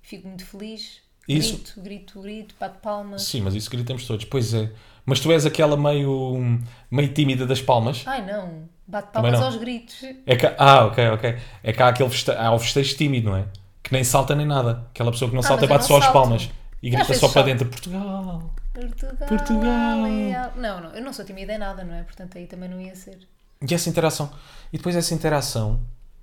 [0.00, 1.02] fico muito feliz.
[1.28, 3.22] Isso- Grito, grito, grito, bato palmas.
[3.22, 4.24] Sim, mas isso gritamos todos.
[4.26, 4.70] Pois é.
[5.06, 6.58] Mas tu és aquela meio,
[6.90, 8.02] meio tímida das palmas.
[8.06, 9.46] Ai não, Também palmas não.
[9.46, 10.02] aos gritos.
[10.26, 11.36] É que, ah, ok, ok.
[11.62, 12.30] É que há aquele feste...
[12.30, 13.44] há o festejo tímido, não é?
[13.82, 14.86] Que nem salta nem nada.
[14.90, 16.50] Aquela pessoa que não salta Ah, eu bate não só as palmas
[16.82, 17.46] e grita só para salto.
[17.46, 17.68] dentro.
[17.68, 18.54] Portugal.
[18.72, 19.28] Portugal.
[19.28, 20.06] Portugal.
[20.06, 22.02] é- Não, não, eu não sou tímida em nada, não é?
[22.02, 23.18] Portanto, aí também não ia ser.
[23.66, 24.30] E essa interação.
[24.72, 25.80] E depois essa interação,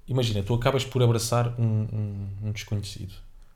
[0.08, 3.13] imagina, tu acabas por abraçar um, um, um desconhecido.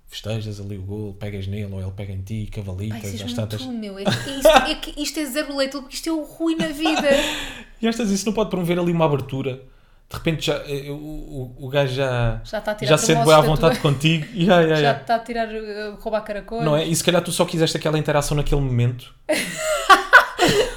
[0.08, 3.62] Festejas ali o gol, pegas nele ou ele pega em ti, cavalitas, às muito tantas.
[3.62, 4.00] tu, meu.
[4.00, 6.68] É que isto, é que isto é zero leito, porque isto é o ruim na
[6.68, 7.10] vida.
[7.82, 9.62] E estas isso não pode promover ali uma abertura.
[10.10, 13.06] De repente já, eh, o, o, o gajo já, Já está a tirar já se
[13.08, 14.26] sente bem à vontade tua- contigo.
[14.34, 15.02] Yeah, yeah, Já yeah.
[15.02, 16.64] está a tirar, uh, roubar caracóis.
[16.64, 16.86] Não é?
[16.86, 19.14] E se calhar tu só quiseste aquela interação naquele momento.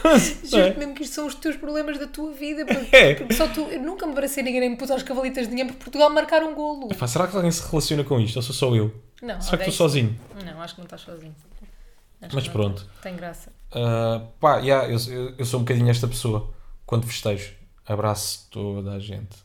[0.53, 0.67] Não é?
[0.69, 2.65] Juro mesmo que isto são os teus problemas da tua vida.
[2.65, 3.15] Porque, É.
[3.15, 3.63] porque só tu.
[3.63, 6.43] Eu nunca me abracei ninguém nem me pus aos cavalitas de dinheiro porque Portugal marcar
[6.43, 6.89] um golo.
[6.89, 8.37] Pá, será que alguém se relaciona com isto?
[8.37, 8.95] Ou sou só eu?
[9.23, 10.19] Não, Será que estou sozinho?
[10.45, 11.35] Não, acho que não estás sozinho.
[12.21, 12.87] Acho Mas que não pronto.
[13.03, 13.53] Tem graça.
[13.73, 16.53] Ah, pá, yeah, eu, eu, eu sou um bocadinho esta pessoa.
[16.87, 17.53] Quando festejo,
[17.87, 19.37] abraço toda a gente.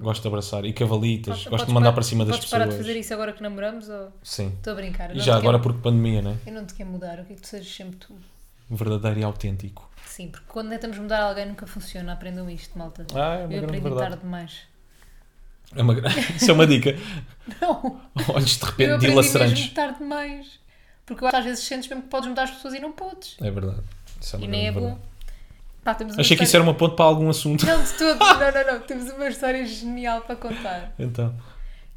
[0.00, 0.64] Gosto de abraçar.
[0.64, 1.26] E cavalitas.
[1.26, 2.62] Podes- gosto podes de mandar parar- para cima das podes pessoas.
[2.62, 4.12] parar de fazer isso agora que namoramos ou.
[4.22, 4.52] Sim.
[4.56, 5.10] Estou a brincar.
[5.10, 6.36] E não já agora quero- porque pandemia, né?
[6.46, 8.14] Eu não te quero mudar, eu quero que tu sejas sempre tu.
[8.70, 9.90] Verdadeiro e autêntico.
[10.06, 12.12] Sim, porque quando tentamos mudar alguém nunca funciona.
[12.12, 13.06] Aprendam isto, malta.
[13.14, 14.00] Ah, é uma eu aprendi verdade.
[14.10, 14.60] tarde demais.
[15.74, 15.94] É uma...
[16.36, 16.96] Isso é uma dica.
[17.60, 18.00] Não!
[18.34, 19.58] Olhos de Eu repente aprendi dilacerantes.
[19.60, 20.60] mesmo tarde demais.
[21.06, 22.92] Porque eu acho que às vezes sentes mesmo que podes mudar as pessoas e não
[22.92, 23.36] podes.
[23.40, 23.80] É verdade.
[24.20, 24.98] Isso é uma E nem é bom.
[25.82, 26.06] Pá, Achei
[26.36, 27.64] que isso história- era uma ponte para algum assunto.
[27.66, 28.18] Não, de todo.
[28.20, 28.80] Não, não, não.
[28.86, 30.92] Temos uma história genial para contar.
[30.98, 31.34] Então.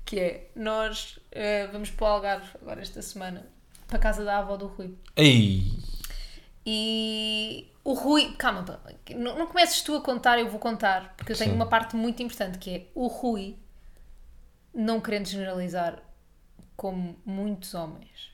[0.06, 3.46] Que é, nós eh, vamos para o Algarve agora esta semana.
[3.88, 4.96] Para a casa da avó do Rui.
[5.16, 5.72] Ei!
[6.66, 8.34] E o Rui...
[8.38, 8.66] Calma,
[9.16, 11.14] não, não comeces tu a contar, eu vou contar.
[11.16, 11.56] Porque eu tenho Sim.
[11.56, 13.58] uma parte muito importante que é o Rui,
[14.74, 16.02] não querendo generalizar,
[16.76, 18.32] como muitos homens,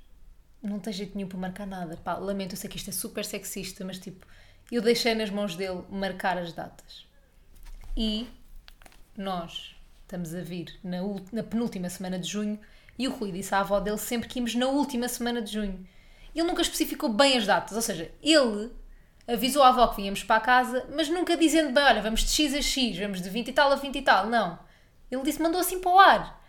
[0.61, 1.97] não tem jeito nenhum para marcar nada.
[1.97, 4.25] Pá, lamento, eu sei que isto é super sexista, mas tipo,
[4.71, 7.07] eu deixei nas mãos dele marcar as datas.
[7.95, 8.27] E
[9.17, 10.97] nós estamos a vir na,
[11.31, 12.59] na penúltima semana de junho
[12.97, 15.87] e o Rui disse à avó dele sempre que íamos na última semana de junho.
[16.33, 18.71] Ele nunca especificou bem as datas, ou seja, ele
[19.27, 22.29] avisou à avó que vinhamos para a casa, mas nunca dizendo bem, olha, vamos de
[22.29, 24.57] X a X, vamos de 20 e tal a 20 e tal, não.
[25.11, 26.43] Ele disse, mandou assim para o ar.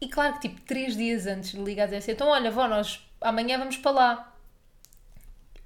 [0.00, 2.66] E claro que tipo, três dias antes de ligar a dizer assim, então olha, vó,
[2.68, 4.34] nós amanhã vamos para lá.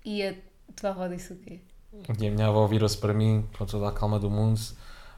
[0.04, 0.34] E a
[0.74, 1.60] tua avó disse o quê?
[2.18, 4.60] E a minha avó virou-se para mim, com toda a calma do mundo.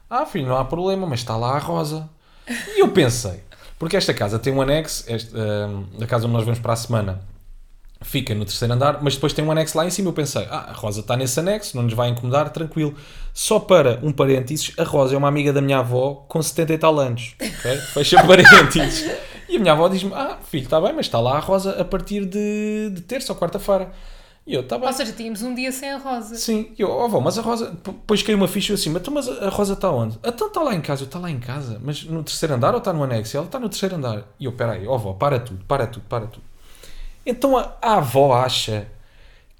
[0.09, 2.09] Ah, filho, não há problema, mas está lá a Rosa.
[2.75, 3.43] E eu pensei,
[3.79, 6.77] Porque esta casa tem um anexo, esta, ah, a casa onde nós vamos para a
[6.77, 7.34] semana
[8.01, 10.09] fica no terceiro andar, mas depois tem um anexo lá em cima.
[10.09, 12.95] Eu pensei, ah, a Rosa está nesse anexo, não nos vai incomodar, tranquilo.
[13.33, 16.77] Só para um parênteses, a Rosa é uma amiga da minha avó com 70 e
[16.77, 17.35] tal anos.
[17.39, 17.77] ok?
[17.93, 19.09] Fecha parênteses.
[19.47, 21.85] E a minha avó diz-me, ah, filho, está bem, mas está lá a Rosa a
[21.85, 23.91] partir de, de terça ou quarta-feira.
[24.47, 24.87] E eu, está bem.
[24.87, 26.35] Ou seja, tínhamos um dia sem a Rosa.
[26.35, 27.71] Sim, e eu, ó avó, mas a Rosa.
[27.83, 30.19] Depois caiu uma ficha assim, mas, então, mas a Rosa está onde?
[30.23, 32.77] Então está lá em casa, eu está lá em casa, mas no terceiro andar ou
[32.77, 33.35] está no anexo?
[33.35, 34.23] Ela está no terceiro andar.
[34.39, 36.54] E eu, peraí, ó avó, para tudo, para tudo, para tudo.
[37.25, 38.87] Então a, a avó acha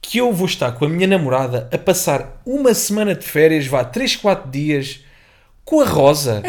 [0.01, 3.83] que eu vou estar com a minha namorada a passar uma semana de férias, vá
[3.83, 4.99] 3, 4 dias,
[5.63, 6.43] com a Rosa.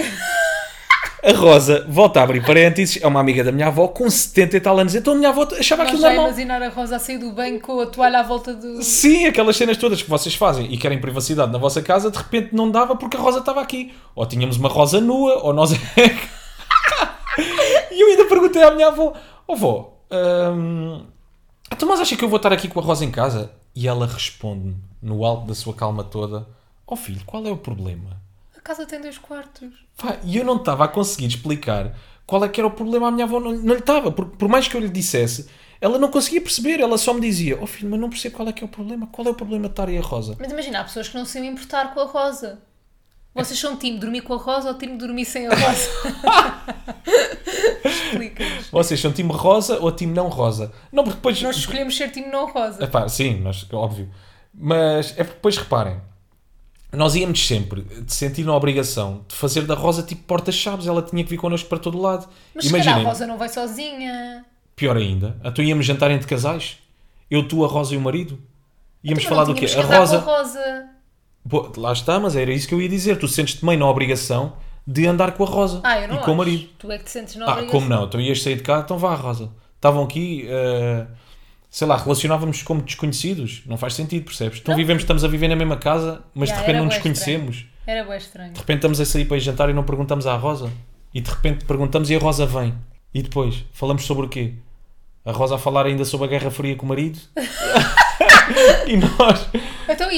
[1.24, 4.61] A Rosa, volta a abrir parênteses, é uma amiga da minha avó com 70 e
[4.61, 4.94] tal anos.
[4.94, 6.29] Então a minha avó achava Nós aquilo já normal.
[6.29, 8.81] imaginar a Rosa a sair do banho com a toalha à volta do.
[8.83, 12.55] Sim, aquelas cenas todas que vocês fazem e querem privacidade na vossa casa, de repente
[12.55, 13.92] não dava porque a Rosa estava aqui.
[14.14, 15.72] Ou tínhamos uma Rosa nua, ou nós.
[17.90, 19.12] e eu ainda perguntei à minha avó:
[19.48, 21.04] Ó avó, hum,
[21.72, 23.50] então mas acha que eu vou estar aqui com a Rosa em casa?
[23.74, 26.46] E ela responde-me, no alto da sua calma toda:
[26.86, 28.20] Ó filho, qual é o problema?
[28.56, 29.68] A casa tem dois quartos.
[29.96, 31.94] Pá, E eu não estava a conseguir explicar
[32.26, 33.38] qual é que era o problema à minha avó.
[33.38, 35.48] Não, não lhe estava, por, por mais que eu lhe dissesse,
[35.80, 36.80] ela não conseguia perceber.
[36.80, 39.06] Ela só me dizia: Ó filho, mas não percebo qual é que é o problema.
[39.08, 40.36] Qual é o problema de estar aí a Rosa?
[40.38, 42.60] Mas imagina, há pessoas que não se iam importar com a Rosa.
[43.37, 45.90] Vocês são time dormir com a Rosa ou time dormir sem a Rosa?
[47.85, 48.68] Explica-nos.
[48.70, 50.72] Vocês são time rosa ou time não rosa?
[50.92, 51.40] Não, porque depois.
[51.42, 52.83] Nós escolhemos ser time não rosa.
[52.83, 54.09] Epá, sim, nós, óbvio.
[54.55, 56.01] Mas é porque depois reparem,
[56.92, 60.87] nós íamos sempre de sentir na obrigação de fazer da Rosa tipo porta-chaves.
[60.87, 62.27] Ela tinha que vir connosco para todo lado.
[62.55, 64.44] Mas se calhar a Imaginem, Rosa não vai sozinha.
[64.75, 66.79] pior ainda, então íamos jantar entre casais.
[67.31, 68.38] Eu, tu, a Rosa e o marido.
[69.05, 69.66] Íamos Então, falar do quê?
[69.66, 70.90] A Rosa.
[71.48, 73.18] Pô, lá está, mas era isso que eu ia dizer.
[73.18, 74.54] Tu sentes-te meio na obrigação
[74.87, 76.68] de andar com a Rosa Ah, eu não e com o marido.
[76.78, 77.80] Tu é que te sentes na Ah, obrigação.
[77.80, 78.04] como não?
[78.04, 79.50] Então ias sair de casa, então vá, Rosa.
[79.74, 81.06] Estavam aqui, eh,
[81.70, 83.62] sei lá, relacionávamos como desconhecidos.
[83.66, 84.59] Não faz sentido, percebes?
[84.61, 84.76] Então Não.
[84.78, 87.66] vivemos, estamos a viver na mesma casa, mas Já, de repente não nos conhecemos.
[87.87, 88.52] Era bem estranho.
[88.52, 90.70] De repente estamos a sair para ir jantar e não perguntamos à Rosa.
[91.14, 92.74] E de repente perguntamos e a Rosa vem.
[93.14, 94.54] E depois, falamos sobre o quê?
[95.24, 97.18] A Rosa a falar ainda sobre a Guerra Fria com o marido.
[98.87, 99.48] e nós,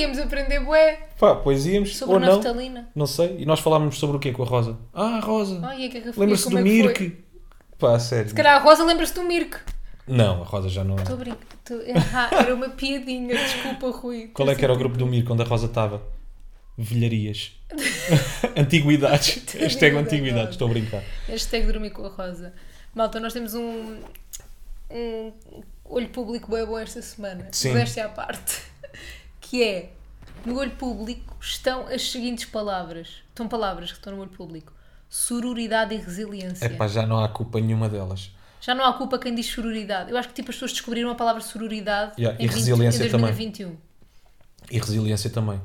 [0.01, 2.41] íamos aprender bué pá, pois íamos, sobre ou não,
[2.95, 3.37] não sei.
[3.39, 4.79] E nós falávamos sobre o quê com a Rosa?
[4.95, 5.59] Ah, a Rosa.
[5.61, 6.63] Guerra Fria, Lembra-se do é?
[6.63, 7.25] Mirk?
[7.79, 8.29] Pá, sério.
[8.29, 9.57] Se calhar a Rosa lembra-se do Mirk.
[10.07, 11.03] Não, a Rosa já não é.
[11.03, 11.39] Estou a brincar.
[11.65, 11.75] Tô-
[12.15, 14.29] Ah, era uma piadinha, desculpa, Rui.
[14.29, 16.03] Qual é que era o grupo do Mirko onde a Rosa estava?
[16.77, 17.53] Velharias.
[18.57, 19.43] Antiguidades.
[19.55, 21.03] Hashtag antiguidades, estou a brincar.
[21.27, 22.53] Hashtag dormir com a Rosa.
[22.95, 23.97] Malta, nós temos um,
[24.91, 25.33] um
[25.85, 27.49] olho público bem bom esta semana.
[27.53, 27.71] Sim.
[27.71, 28.63] Modéstia à parte.
[29.49, 29.93] Que é,
[30.45, 33.23] no olho público estão as seguintes palavras.
[33.29, 34.73] Estão palavras que estão no olho público.
[35.09, 36.67] Sororidade e resiliência.
[36.67, 38.31] É pá, já não há culpa nenhuma delas.
[38.61, 40.11] Já não há culpa quem diz sororidade.
[40.11, 43.05] Eu acho que tipo, as pessoas descobriram a palavra sororidade Yeah, em, e 20 resiliência
[43.05, 43.27] em também.
[43.27, 43.77] 2021.
[44.71, 45.61] E resiliência também.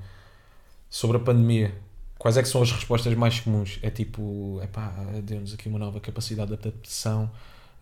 [0.90, 1.76] Sobre a pandemia,
[2.18, 3.80] quais é que são as respostas mais comuns?
[3.82, 4.94] É tipo, é pá,
[5.24, 7.30] deu-nos aqui uma nova capacidade de adaptação,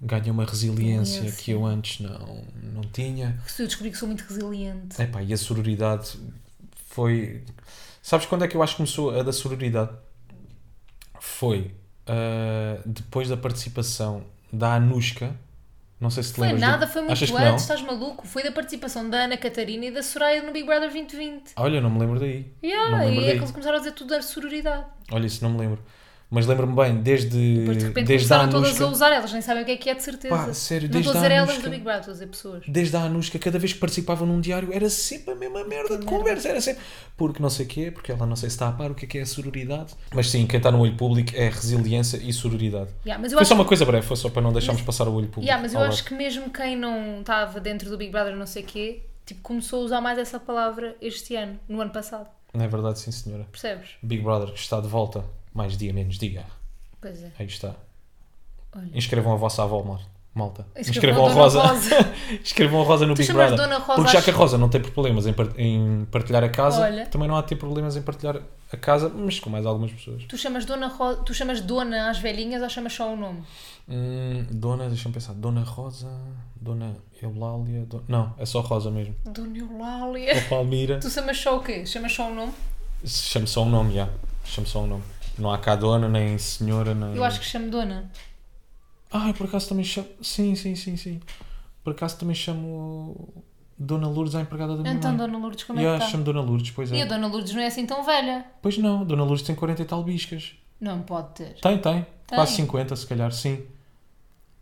[0.02, 1.44] ganha uma resiliência Resiliência.
[1.44, 3.40] que eu antes não, não tinha.
[3.60, 5.02] Eu descobri que sou muito resiliente.
[5.02, 6.18] É pá, e a sororidade
[6.88, 7.44] foi.
[8.02, 9.92] Sabes quando é que eu acho que começou a da sororidade?
[11.20, 11.72] Foi
[12.08, 15.36] ah, depois da participação da Anushka.
[16.00, 16.62] Não sei se te Foi lembras.
[16.68, 18.26] nada, do- foi muito Achas antes, estás maluco?
[18.26, 21.52] Foi da participação da Ana Catarina e da Soraya no Big Brother 2020.
[21.58, 22.52] Olha, não me lembro daí.
[22.64, 23.34] Yeah, não me lembro e é daí.
[23.36, 24.84] que eles começaram a dizer tudo da sororidade.
[25.12, 25.80] Olha, isso não me lembro.
[26.34, 28.86] Mas lembro-me bem, desde, Depois de repente desde a começaram todas Anushka.
[28.86, 30.34] a usar, elas nem sabem o que é que é de certeza.
[30.34, 32.28] Pá, sério, não desde estou a a dizer elas do Big Brother, estou a dizer
[32.28, 32.64] pessoas.
[32.66, 36.06] Desde a Anushka, cada vez que participava num diário, era sempre a mesma merda de
[36.06, 36.48] conversa.
[36.48, 36.82] Era sempre.
[37.18, 39.04] Porque não sei o quê, porque ela não sei se está a par o que
[39.04, 39.94] é que é a sororidade.
[40.16, 42.92] Mas sim, quem está no olho público é resiliência e sororidade.
[43.06, 45.28] Yeah, mas Foi só uma coisa breve, foi só para não deixarmos passar o olho
[45.28, 45.42] público.
[45.44, 46.08] Yeah, mas eu acho lado.
[46.08, 49.82] que mesmo quem não estava dentro do Big Brother, não sei o quê, tipo, começou
[49.82, 52.28] a usar mais essa palavra este ano, no ano passado.
[52.54, 53.46] Não é verdade, sim, senhora.
[53.52, 53.90] Percebes?
[54.02, 55.26] Big Brother está de volta.
[55.54, 56.46] Mais dia, menos dia.
[57.02, 57.32] Pois é.
[57.38, 57.76] Aí está.
[58.76, 58.90] Olha.
[58.94, 60.00] Inscrevam a vossa avó, mal-
[60.34, 60.66] malta.
[60.78, 61.62] Inscrevam Inscrevam a a Rosa.
[61.62, 62.14] Rosa.
[62.42, 63.58] Inscrevam a Rosa no Tu Big Brother.
[63.58, 66.50] Dona Rosa Porque já que a Rosa não tem problemas em, par- em partilhar a
[66.50, 67.06] casa, Olha.
[67.08, 70.24] também não há de ter problemas em partilhar a casa, mas com mais algumas pessoas.
[70.24, 71.18] Tu chamas Dona, Ro...
[71.18, 73.44] tu chamas Dona às velhinhas ou chamas só o nome?
[73.90, 75.34] Hum, dona, deixa-me pensar.
[75.34, 76.10] Dona Rosa,
[76.56, 77.86] Dona Eulália.
[77.86, 78.04] Dona...
[78.08, 79.14] Não, é só Rosa mesmo.
[79.26, 80.34] Dona Eulália.
[80.36, 80.98] Ou Palmira.
[81.00, 81.86] Tu chamas só o quê?
[81.86, 82.54] Chamas só o nome?
[83.04, 84.08] Chame só um nome, já.
[84.46, 85.04] Chame só um nome.
[85.38, 87.16] Não há cá dona, nem senhora, nem.
[87.16, 88.12] Eu acho que chamo Dona.
[89.12, 90.08] Ah, por acaso também chamo.
[90.22, 91.20] Sim, sim, sim, sim.
[91.84, 93.44] Por acaso também chamo
[93.78, 95.18] Dona Lourdes, a empregada da minha Então, mãe.
[95.20, 96.12] Dona Lourdes, como é Yeah, que está?
[96.12, 96.96] chamo Dona Lourdes, pois é.
[96.98, 98.46] E a Dona Lourdes não é assim tão velha.
[98.62, 100.54] Pois não, Dona Lourdes tem 40 e tal biscas.
[100.80, 101.54] Não pode ter.
[101.62, 102.06] Tem, tem.
[102.28, 102.36] Tem.
[102.38, 103.64] Quase 50, se calhar, sim.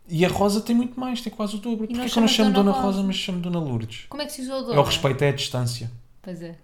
[0.08, 1.86] E a Rosa tem muito mais, tem quase o dobro.
[1.86, 3.02] Porquê que eu não chamo Dona Rosa, Rosa?
[3.04, 4.06] mas chamo Dona Lourdes?
[4.08, 4.80] Como é que se usa o É Dona?
[4.80, 5.90] o respeito, é a distância.
[6.22, 6.56] Pois é.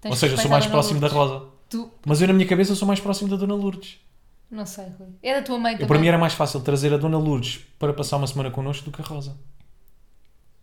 [0.00, 1.32] Tens Ou seja, eu sou à mais próximo da Lourdes.
[1.34, 1.55] Rosa.
[1.76, 3.98] Tu, Mas eu, na minha cabeça, sou mais próximo da Dona Lourdes.
[4.50, 5.08] não sei, Rui.
[5.22, 5.88] É da tua mãe Eu, também.
[5.88, 8.90] para mim era mais fácil trazer a Dona Lourdes para passar uma semana connosco do
[8.94, 9.36] que a Rosa.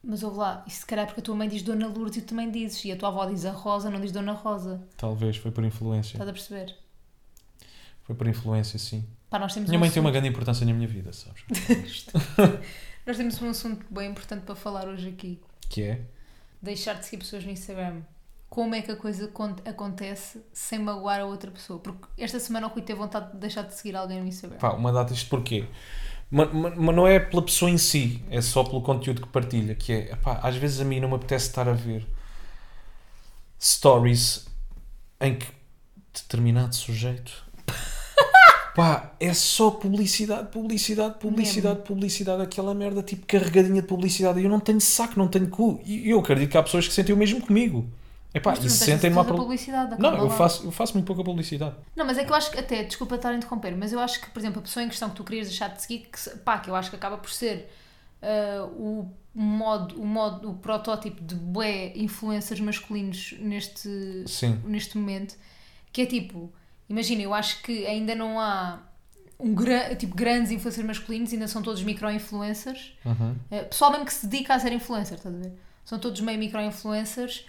[0.04, 2.22] Mas ouve lá, isso se calhar é porque a tua mãe diz Dona Lourdes e
[2.22, 2.84] tu também dizes.
[2.86, 4.82] E a tua avó diz a Rosa, não diz Dona Rosa.
[4.98, 6.14] Talvez, foi por influência.
[6.16, 6.76] Estás a perceber?
[8.04, 9.06] Foi por influência, sim.
[9.30, 11.44] Pá, nós temos Minha um mãe tem uma assunto- grande importância na minha vida, sabes?
[13.08, 15.40] Nós temos um assunto bem importante para falar hoje aqui.
[15.70, 16.02] Que é?
[16.62, 18.02] Deixar de seguir pessoas no Instagram.
[18.54, 21.80] Como é que a coisa con- acontece sem magoar a outra pessoa?
[21.80, 24.60] Porque esta semana o Rui teve vontade de deixar de seguir alguém no Instagram.
[24.60, 25.66] Pá, uma data isto porquê?
[26.30, 29.74] Mas, mas- mas não é pela pessoa em si, é só pelo conteúdo que partilha,
[29.74, 32.06] que é, pá, às vezes a mim não me apetece estar a ver
[33.60, 34.46] stories
[35.20, 35.48] em que
[36.14, 37.32] determinado sujeito
[38.76, 44.50] pá, é só publicidade, publicidade, publicidade, publicidade, aquela merda tipo carregadinha de publicidade e eu
[44.50, 47.18] não tenho saco, não tenho cu e eu acredito que há pessoas que sentem o
[47.18, 47.88] mesmo comigo.
[48.34, 51.76] Epá, Mas tu sentem uma publicidade, Não, eu faço, eu faço muito pouca publicidade.
[51.96, 54.20] Não, mas é que eu acho que até, desculpa estar a interromper, mas eu acho
[54.20, 56.58] que, por exemplo, a pessoa em questão que tu querias deixar de seguir, que, pá,
[56.58, 57.70] que eu acho que acaba por ser
[58.24, 64.62] ah, o modo, o modo, o protótipo de bué influencers masculinos neste, Sim.
[64.66, 65.36] neste momento,
[65.92, 66.52] que é tipo,
[66.88, 68.80] imagina, eu acho que ainda não há
[69.40, 69.54] um
[69.98, 72.94] tipo, grandes influencers masculinos, ainda são todos micro-influencers.
[73.04, 73.36] Uhum.
[73.52, 75.52] Eh, pessoal mesmo que se dedica a ser influencer, estás a ver?
[75.84, 77.46] São todos meio micro-influencers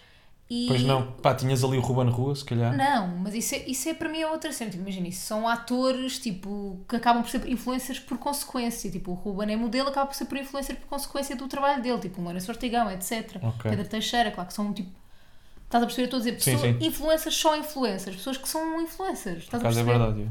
[0.48, 0.66] e...
[0.68, 2.76] Pois não, pá, tinhas ali o Ruben Rua, se calhar.
[2.76, 4.70] Não, mas isso é, isso é para mim é outra cena.
[4.70, 8.90] Tipo, imagina, isso são atores tipo, que acabam por ser influencers por consequência.
[8.90, 11.98] Tipo, o Ruben é modelo, acaba por ser por influencer por consequência do trabalho dele.
[11.98, 13.37] Tipo, o Lourenço Ortigão, etc.
[13.42, 13.70] Ok.
[13.70, 14.90] Pedro Teixeira, claro que são tipo.
[15.64, 16.04] Estás a perceber?
[16.04, 16.87] Estou a dizer, Sim, pessoas, sim.
[16.87, 19.44] influencers só influencers, pessoas que são influencers.
[19.44, 19.98] Estás Por a é perceber?
[19.98, 20.20] verdade.
[20.20, 20.28] eu.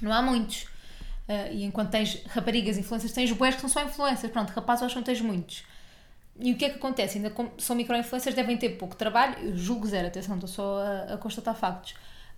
[0.00, 0.66] Não há muitos.
[1.28, 4.32] Ah, e enquanto tens raparigas influencers, tens boés que são só influencers.
[4.32, 5.64] Pronto, rapazes eu acho que não tens muitos.
[6.40, 7.18] E o que é que acontece?
[7.18, 9.36] Ainda como são micro-influencers, devem ter pouco trabalho.
[9.40, 11.94] Eu julgo zero, atenção, estou só a, a constatar factos.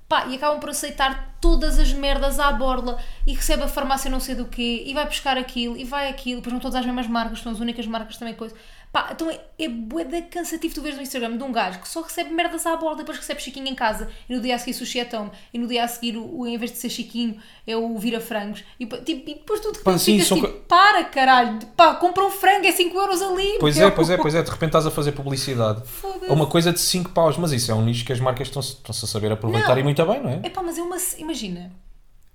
[0.09, 4.19] Pá, e acabam por aceitar todas as merdas à borla e recebe a farmácia não
[4.19, 7.07] sei do quê e vai buscar aquilo e vai aquilo, depois não todas as mesmas
[7.07, 8.57] marcas, são as únicas marcas também coisa.
[8.93, 11.89] Pá, então é, é bué da cansativo tu veres no Instagram de um gajo que
[11.89, 14.75] só recebe merdas à borla, depois recebe chiquinho em casa e no dia a seguir
[14.75, 17.41] sushi é tome e no dia a seguir o, o- em vez de ser chiquinho
[17.65, 20.59] é o vira-frangos e, tipo, e depois tu de Pá, repente sim, ficas tipo, co-
[20.67, 23.59] para caralho, pá, compra um frango, é 5 euros ali.
[23.61, 23.87] Pois meu.
[23.87, 24.43] é, pois é, pois é.
[24.43, 25.87] De repente estás a fazer publicidade.
[25.87, 26.29] Foda-se.
[26.29, 28.73] A uma coisa de 5 paus, mas isso é um nicho que as marcas estão-se
[28.73, 29.79] estão-se a saber aproveitar Não.
[29.79, 30.41] e muito bem, não é?
[30.43, 30.97] É pá, mas é uma.
[31.17, 31.71] Imagina,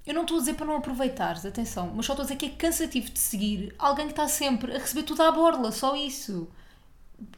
[0.06, 2.46] eu não estou a dizer para não aproveitares, atenção, mas só estou a dizer que
[2.46, 6.48] é cansativo de seguir alguém que está sempre a receber tudo à borla, só isso.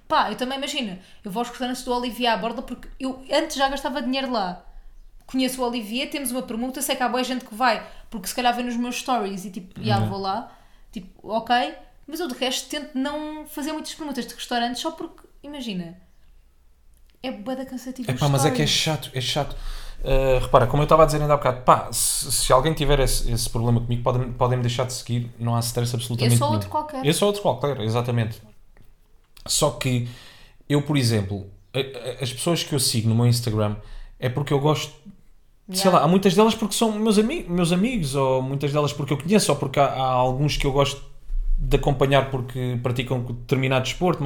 [0.07, 3.55] Pá, eu também imagina, eu vou aos restaurantes do Olivier à borda porque eu antes
[3.55, 4.63] já gastava dinheiro lá.
[5.25, 8.33] Conheço o Olivier, temos uma permuta, sei que há boa gente que vai, porque se
[8.35, 10.09] calhar vê nos meus stories e tipo, já Uhum.
[10.09, 10.51] vou lá,
[10.91, 11.75] tipo, ok,
[12.07, 15.97] mas eu de resto tento não fazer muitas permutas de restaurantes só porque, imagina,
[17.21, 18.09] é bué da cansativo.
[18.09, 19.55] É pá, mas é que é chato, é chato.
[20.03, 22.99] Uh, repara, como eu estava a dizer ainda há bocado, pá, se, se alguém tiver
[22.99, 26.43] esse, esse problema comigo, podem, podem me deixar de seguir, não há stress absolutamente Esse
[26.43, 26.57] ou nenhum.
[26.59, 27.05] outro qualquer.
[27.05, 28.41] Esse ou outro qualquer, exatamente.
[29.45, 30.07] Só que
[30.69, 31.47] eu, por exemplo,
[32.21, 33.75] as pessoas que eu sigo no meu Instagram
[34.19, 34.93] é porque eu gosto
[35.69, 35.99] sei Yeah.
[35.99, 39.17] lá, há muitas delas porque são meus, ami meus amigos, ou muitas delas porque eu
[39.17, 41.03] conheço, ou porque há, há alguns que eu gosto
[41.57, 44.23] de acompanhar porque praticam determinado desporto,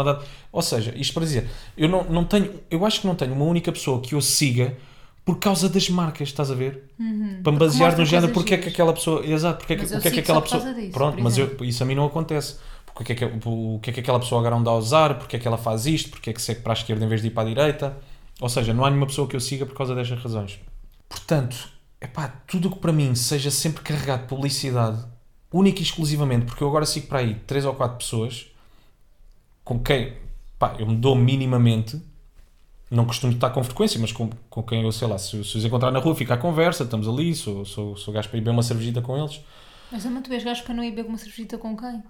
[0.51, 3.45] ou seja, isto para dizer, eu não, não tenho, eu acho que não tenho uma
[3.45, 4.77] única pessoa que eu siga
[5.23, 6.89] por causa das marcas, estás a ver?
[6.97, 7.57] Para me Uhum.
[7.57, 10.41] Basear no género porque é que aquela pessoa, exato, porque é que, é que aquela
[10.41, 12.57] pessoa, disso, pronto, mas eu, isso a mim não acontece.
[12.93, 15.57] Porque é que, é que aquela pessoa agora anda a usar, porque é que ela
[15.57, 17.45] faz isto, porque é que segue para a esquerda em vez de ir para a
[17.45, 17.97] direita.
[18.39, 20.59] Ou seja, não há nenhuma pessoa que eu siga por causa destas razões.
[21.07, 21.69] Portanto,
[22.01, 25.05] epá, tudo o que para mim seja sempre carregado de publicidade,
[25.53, 28.47] única e exclusivamente, porque eu agora sigo para aí 3 ou 4 pessoas
[29.63, 30.13] com quem
[30.57, 32.01] pá, eu me dou minimamente,
[32.91, 35.65] não costumo estar com frequência, mas com, com quem eu sei lá, se, se os
[35.65, 38.51] encontrar na rua, fica à conversa, estamos ali, sou, sou, sou gajo para ir beber
[38.51, 39.39] uma cervejita com eles.
[39.91, 42.03] Mas também tu vês gajos para não ir beber uma cervejita com quem?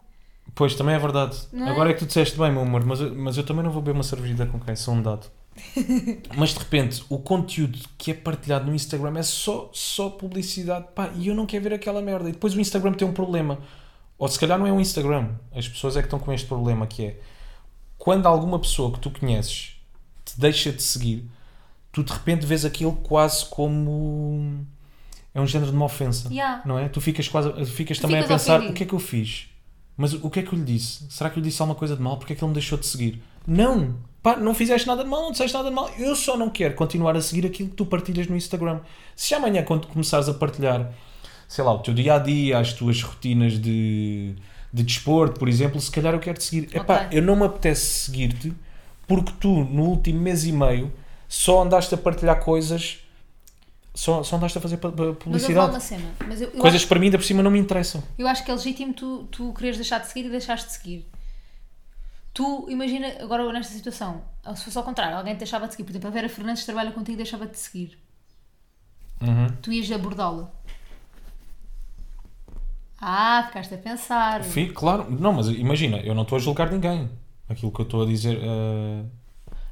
[0.55, 1.37] Pois, também é verdade.
[1.53, 1.71] Não é?
[1.71, 3.81] Agora é que tu disseste bem, meu amor, mas, eu- mas eu também não vou
[3.81, 5.27] beber uma cervejita com quem, sou um dado.
[6.35, 11.11] mas de repente, o conteúdo que é partilhado no Instagram é só, só publicidade, pá,
[11.15, 12.27] e eu não quero ver aquela merda.
[12.29, 13.59] E depois o Instagram tem um problema.
[14.17, 16.87] Ou se calhar não é o Instagram, as pessoas é que estão com este problema,
[16.87, 17.19] que é
[17.97, 19.75] quando alguma pessoa que tu conheces
[20.25, 21.25] te deixa de seguir,
[21.91, 24.65] tu de repente vês aquilo quase como
[25.33, 26.61] é um género de uma ofensa Yeah.
[26.65, 26.87] não é?
[26.89, 28.73] Tu ficas quase ficas Tu também a ficas pensar ofendido.
[28.73, 29.47] o que é que eu fiz?
[29.97, 31.05] Mas o que é que eu lhe disse?
[31.09, 32.17] Será que eu lhe disse alguma coisa de mal?
[32.17, 33.21] Porque é que ele me deixou de seguir?
[33.45, 33.95] Não!
[34.23, 35.89] Pá, não fizeste nada de mal, não disseste nada de mal.
[35.97, 38.79] Eu só não quero continuar a seguir aquilo que tu partilhas no Instagram.
[39.15, 40.91] Se amanhã, quando começares a partilhar,
[41.47, 44.35] sei lá, o teu dia a dia, as tuas rotinas de,
[44.71, 46.69] de desporto, por exemplo, se calhar eu quero te seguir.
[46.75, 47.17] Epá, Ok.
[47.17, 48.53] eu não me apetece seguir-te
[49.15, 50.91] porque tu, no último mês e meio,
[51.27, 52.99] só andaste a partilhar coisas,
[53.93, 55.69] só, só andaste a fazer pu- pu- Mas eu publicidade.
[55.71, 56.09] uma cena.
[56.27, 58.01] Mas eu, eu, Coisas acho, para mim ainda por cima não me interessam.
[58.17, 61.07] eu acho que é legítimo tu, tu quereres deixar de seguir e deixares de seguir.
[62.33, 64.21] Tu, imagina, agora nesta situação,
[64.55, 66.91] se fosse ao contrário, alguém te deixava de seguir, por exemplo, a Vera Fernandes trabalha
[66.91, 67.97] contigo e deixava de seguir.
[69.21, 69.47] Uhum.
[69.61, 70.49] Tu ias abordá-la.
[72.99, 74.43] Ah, ficaste a pensar.
[74.43, 77.09] Fi- claro, não, mas imagina, eu não estou a julgar ninguém.
[77.51, 79.03] Aquilo que eu estou a dizer, eh,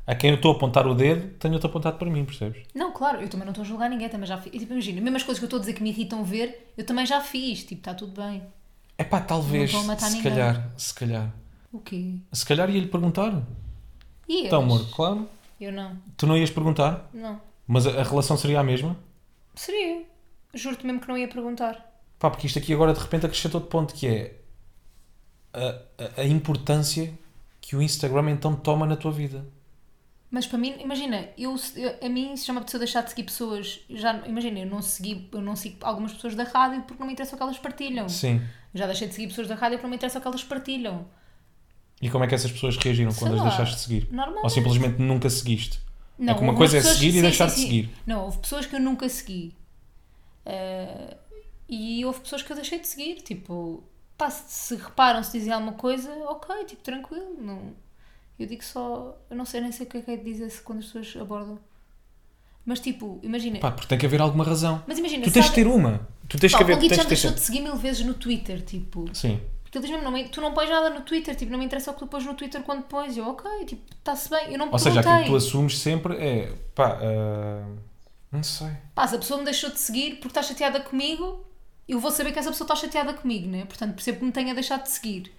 [0.06, 2.63] a quem eu estou a apontar o dedo, tenho-te apontado para mim, percebes?
[2.74, 4.52] Não, claro, eu também não estou a julgar ninguém, também já fiz.
[4.52, 6.86] Tipo, imagina, mesmo as coisas que eu estou a dizer que me irritam ver, eu
[6.86, 7.63] também já fiz.
[7.63, 8.44] Tipo, está tudo bem.
[8.98, 9.78] É pá, talvez, se
[10.12, 10.24] ninguém.
[10.24, 11.34] calhar, se calhar.
[11.72, 12.15] O quê?
[12.34, 13.42] Se calhar ia-lhe perguntar.
[14.28, 15.30] E Então, amor, claro.
[15.62, 15.98] Eu não.
[16.18, 17.39] Tu não ias perguntar, Não.
[17.68, 18.98] mas a, a relação seria a mesma?
[19.56, 20.04] Seria.
[20.54, 21.86] Juro-te mesmo que não ia perguntar.
[22.18, 24.36] Pá, porque isto aqui agora de repente acrescentou de ponto que é
[25.54, 27.13] a, a, a importância
[27.69, 29.45] que o Instagram então toma na tua vida.
[30.32, 33.79] Mas para mim, imagina, eu, eu- a mim se chama pessoa deixar de seguir pessoas,
[33.88, 37.13] já, imagina, eu não segui, eu não sigo algumas pessoas da rádio porque não me
[37.13, 38.10] interessa o que elas partilham.
[38.10, 38.41] Sim.
[38.73, 41.05] Já deixei de seguir pessoas da rádio porque não me interessa o que elas partilham.
[42.01, 44.08] E como é que essas pessoas reagiram Sei quando as lá, deixaste de seguir?
[44.12, 44.43] Normalmente.
[44.43, 45.79] Ou simplesmente nunca seguiste?
[46.17, 47.67] Não, é que uma coisa é pessoas- seguir e sim, deixar sim, de sim.
[47.67, 47.89] seguir.
[48.08, 49.53] Não, houve pessoas que eu nunca segui.
[50.45, 51.17] Eh,
[51.67, 53.21] e houve pessoas que eu deixei de seguir.
[53.21, 53.84] Tipo,
[54.19, 57.36] pá, se, se reparam, se dizem alguma coisa, ok, tipo, tranquilo.
[57.39, 57.73] Não,
[58.38, 59.17] eu digo só.
[59.29, 61.15] Eu não sei nem sei o que é que é de dizer quando as pessoas
[61.19, 61.58] abordam.
[62.65, 63.58] Mas tipo, imagina.
[63.60, 64.84] Pá, porque tem que haver alguma razão.
[64.86, 66.08] mas imagina, Tu tens de sabe- ter uma.
[66.27, 66.75] Tu tens Pá, que o haver.
[66.75, 69.05] Conguito Tens já de deixou de seguir mil vezes no Twitter, tipo.
[69.15, 69.41] Sim.
[69.63, 71.65] Porque ele diz mesmo, não me- tu não pões nada no Twitter, tipo, não me
[71.65, 73.15] interessa o que tu pões no Twitter quando pões.
[73.17, 74.51] Eu, ok, tipo, está-se bem.
[74.51, 76.53] Eu não Ou seja, aquilo que tu assumes sempre é.
[76.75, 77.65] Pá, ah,
[78.32, 78.71] não sei.
[78.93, 81.43] Pá, se a pessoa me deixou de seguir porque está chateada comigo,
[81.91, 83.65] eu vou saber que essa pessoa está chateada comigo, né?
[83.65, 85.32] Portanto, percebo que me tenha deixado de seguir.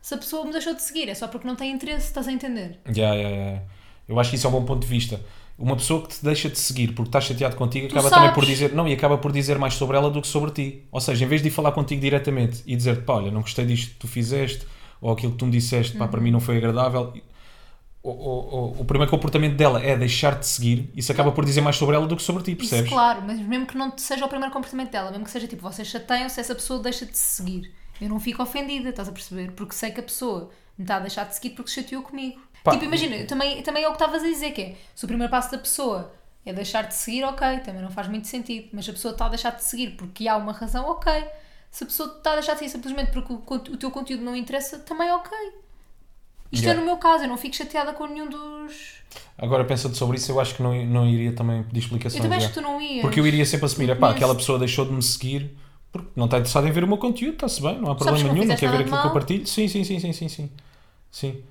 [0.00, 2.32] Se a pessoa me deixou de seguir, é só porque não tem interesse, estás a
[2.32, 2.78] entender?
[2.94, 3.62] Ya, ya, ya.
[4.08, 5.20] Eu acho que isso é um bom ponto de vista.
[5.58, 8.42] Uma pessoa que te deixa de seguir porque está chateado contigo Tu acaba também por
[8.44, 8.48] sabes.
[8.58, 10.84] dizer não e acaba por dizer mais sobre ela do que sobre ti.
[10.90, 13.64] Ou seja, em vez de ir falar contigo diretamente e dizer pá, olha, não gostei
[13.64, 14.66] disto que tu fizeste
[15.00, 16.24] ou aquilo que tu me disseste, pá, para Uhum.
[16.24, 17.12] mim não foi agradável.
[18.02, 21.76] O, o, o, primeiro comportamento dela é deixar de seguir, isso acaba por dizer mais
[21.76, 22.86] sobre ela do que sobre ti, percebes?
[22.86, 25.62] Isso, claro, mas mesmo que não seja o primeiro comportamento dela, mesmo que seja tipo,
[25.62, 27.72] vocês chateiam se essa pessoa deixa de se seguir.
[28.00, 29.52] Eu não fico ofendida, estás a perceber?
[29.52, 32.40] Porque sei que a pessoa me está a deixar de seguir porque se chateou comigo.
[32.64, 32.72] Pá.
[32.72, 35.30] Tipo, imagina, também, também é o que estavas a dizer, que é, se o primeiro
[35.30, 36.12] passo da pessoa
[36.44, 38.68] é deixar de seguir, ok, também não faz muito sentido.
[38.72, 41.12] Mas a pessoa está a deixar de seguir porque há uma razão, ok.
[41.70, 44.34] Se a pessoa está a deixar de seguir simplesmente porque o, o teu conteúdo não
[44.34, 45.30] interessa, também ok.
[46.52, 46.78] Isto Yeah.
[46.78, 49.02] é no meu caso, eu não fico chateada com nenhum dos.
[49.38, 52.16] Agora pensando sobre isso, eu acho que não, não iria também pedir explicações.
[52.16, 52.52] Eu também acho já.
[52.52, 53.00] que tu não ias.
[53.00, 55.56] Porque eu iria sempre assumir, Não pá, aquela pessoa deixou de me seguir
[55.90, 58.32] porque não está interessada em ver o meu conteúdo, está-se bem, não há problema não
[58.34, 59.46] nenhum, não quer ver aquilo que eu partilho.
[59.46, 60.50] Sim, sim, sim, sim, sim, sim.
[61.10, 61.42] Sim.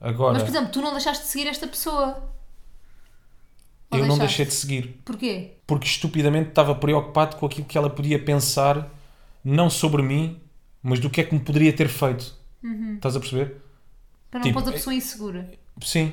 [0.00, 2.30] Agora, Mas, por exemplo, tu não deixaste de seguir esta pessoa.
[3.90, 5.52] Ou eu não deixei de seguir Porquê?
[5.66, 8.88] porque estupidamente estava preocupado com aquilo que ela podia pensar,
[9.44, 10.40] não sobre mim,
[10.82, 12.34] mas do que é que me poderia ter feito.
[12.62, 12.94] Uhum.
[12.94, 13.61] Estás a perceber?
[14.32, 15.50] Para não Tipo, pôr a é- pessoa insegura.
[15.80, 16.12] Sim.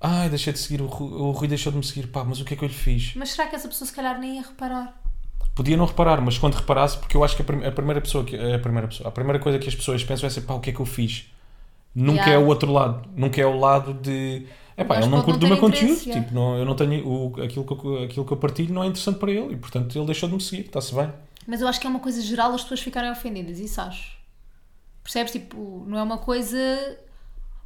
[0.00, 2.44] Ai, deixei de seguir, o Rui, o Rui deixou de me seguir, pá, mas o
[2.44, 3.14] que é que eu lhe fiz?
[3.14, 5.00] Mas será que essa pessoa se calhar nem ia reparar?
[5.54, 8.24] Podia não reparar, mas quando reparasse, porque eu acho que a, prim- a primeira pessoa,
[8.24, 10.60] que, a primeira pessoa, a primeira coisa que as pessoas pensam é ser, pá, o
[10.60, 11.30] que é que eu fiz?
[11.94, 12.32] Nunca Yeah.
[12.34, 15.46] é o outro lado, nunca é o lado de, é pá, ele não curte do
[15.46, 18.36] não meu conteúdo, tipo, não, eu não tenho, o, aquilo, que eu, aquilo que eu
[18.36, 21.12] partilho não é interessante para ele e, portanto, ele deixou de me seguir, está-se bem.
[21.46, 24.16] Mas eu acho que é uma coisa geral as pessoas ficarem ofendidas, isso acho.
[25.02, 25.32] Percebes?
[25.32, 26.56] Tipo, não é uma coisa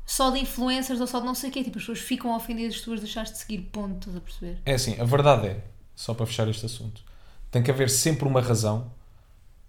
[0.06, 1.62] só de influencers ou só de não sei o quê.
[1.64, 4.58] Tipo, as pessoas ficam ofendidas se tu as deixares de seguir, ponto, estás a perceber?
[4.66, 5.64] É assim, a verdade é,
[5.94, 7.02] só para fechar este assunto,
[7.50, 8.90] tem que haver sempre uma razão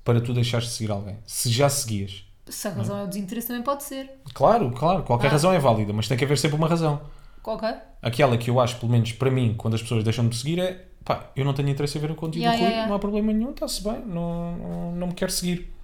[0.03, 1.17] para tu deixares de seguir alguém.
[1.25, 2.23] Se já seguias.
[2.47, 4.11] Se a razão é o desinteresse, também pode ser.
[4.33, 5.31] Claro, claro, qualquer Ah.
[5.31, 7.01] razão é válida, mas tem que haver sempre uma razão.
[7.43, 7.67] Ok?
[8.01, 10.85] Aquela que eu acho, pelo menos para mim, quando as pessoas deixam de seguir, é
[11.03, 12.89] pá, eu não tenho interesse em ver o conteúdo Yeah, do Rui, yeah, yeah.
[12.89, 15.74] não há problema nenhum, está-se bem, não, não, não me quero seguir.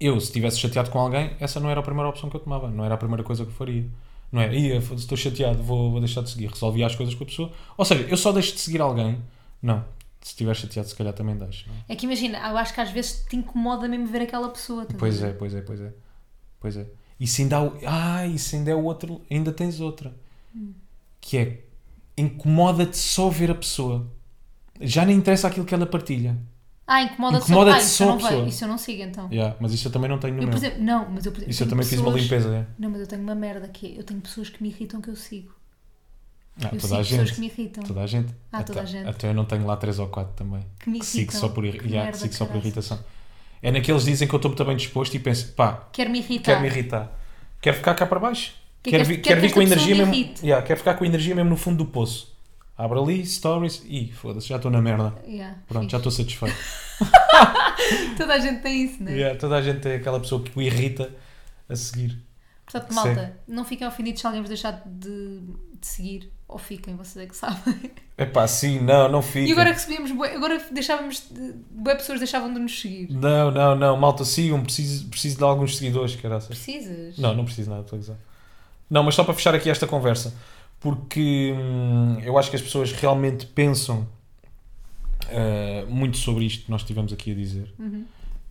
[0.00, 2.68] Eu, se estivesse chateado com alguém, essa não era a primeira opção que eu tomava,
[2.70, 3.84] não era a primeira coisa que eu faria.
[4.32, 7.26] Não é, ia, estou chateado, vou, vou deixar de seguir, resolvia as coisas com a
[7.26, 7.52] pessoa.
[7.76, 9.20] Ou seja, eu só deixo de seguir alguém,
[9.60, 9.84] não,
[10.20, 11.68] se estiver chateado, se calhar também deixo.
[11.88, 11.92] é?
[11.92, 14.82] É que imagina, eu acho que às vezes te incomoda mesmo ver aquela pessoa.
[14.82, 15.92] a Pois é, pois é, pois é.
[16.60, 16.86] Pois é.
[17.18, 20.14] Isso ainda há, ah, isso ainda é outro, ainda tens outra.
[21.20, 21.64] Que é
[22.16, 24.06] incomoda-te só ver a pessoa.
[24.80, 26.36] Já nem interessa aquilo que ela partilha.
[26.92, 27.78] Ah, incomoda-te Incomoda-te só.
[27.78, 28.46] Ah, isso só não vejo.
[28.48, 29.28] Isso eu não sigo então.
[29.30, 30.56] Yeah, mas isso eu também não tenho no Eu, meu.
[30.56, 32.66] exemplo, não, mas eu, Isso eu também fiz uma pessoas- limpeza, é.
[32.76, 35.08] Não, mas eu tenho uma merda que é, eu tenho pessoas que me irritam que
[35.08, 35.54] eu sigo.
[36.60, 37.34] Ah, eu toda sigo a pessoas gente.
[37.34, 37.84] que me irritam.
[37.84, 38.34] Toda a gente.
[38.52, 39.08] Ah, toda até, a gente.
[39.08, 40.66] Até eu não tenho lá 3 ou 4 também.
[40.80, 41.40] Que me Que sigo irritam.
[41.40, 42.98] só por, yeah, sigo só por irritação.
[43.62, 46.18] É naqueles dias em que eu estou muito bem disposto e penso, pá, Quero me
[46.18, 46.44] irritar.
[46.44, 47.12] quero me irritar.
[47.60, 48.52] Quero ficar cá para baixo.
[48.82, 50.34] Que quero quer- vir, quer vir com energia me mesmo.
[50.42, 52.34] Yeah, quero ficar com a energia mesmo no fundo do poço.
[52.82, 55.14] Abre ali, stories e foda-se, já estou na merda.
[55.26, 55.92] Yeah, Pronto, fixe.
[55.92, 56.56] já estou satisfeito.
[58.16, 59.14] Toda a gente tem isso, não é?
[59.14, 61.10] Yeah, toda a gente é aquela pessoa que o irrita
[61.68, 62.18] a seguir.
[62.64, 65.40] Portanto, malta, não fiquem ofendidos se alguém vos deixar de,
[65.80, 66.30] de seguir.
[66.46, 67.92] Ou fiquem, vocês é que sabem.
[68.18, 69.48] Epá, sim, não, não fica.
[69.48, 73.08] E agora recebíamos, agora deixávamos, de- bué pessoas deixavam de nos seguir.
[73.10, 76.48] Não, não, não, malta, sigam, preciso, preciso de alguns seguidores, caraças.
[76.48, 77.18] Precisas?
[77.18, 78.16] Não, não preciso nada, estou a gozar.
[78.88, 80.34] Não, mas só para fechar aqui esta conversa,
[80.80, 84.08] porque hum, eu acho que as pessoas realmente pensam
[85.30, 88.04] ah, muito sobre isto que nós estivemos aqui a dizer Uhum.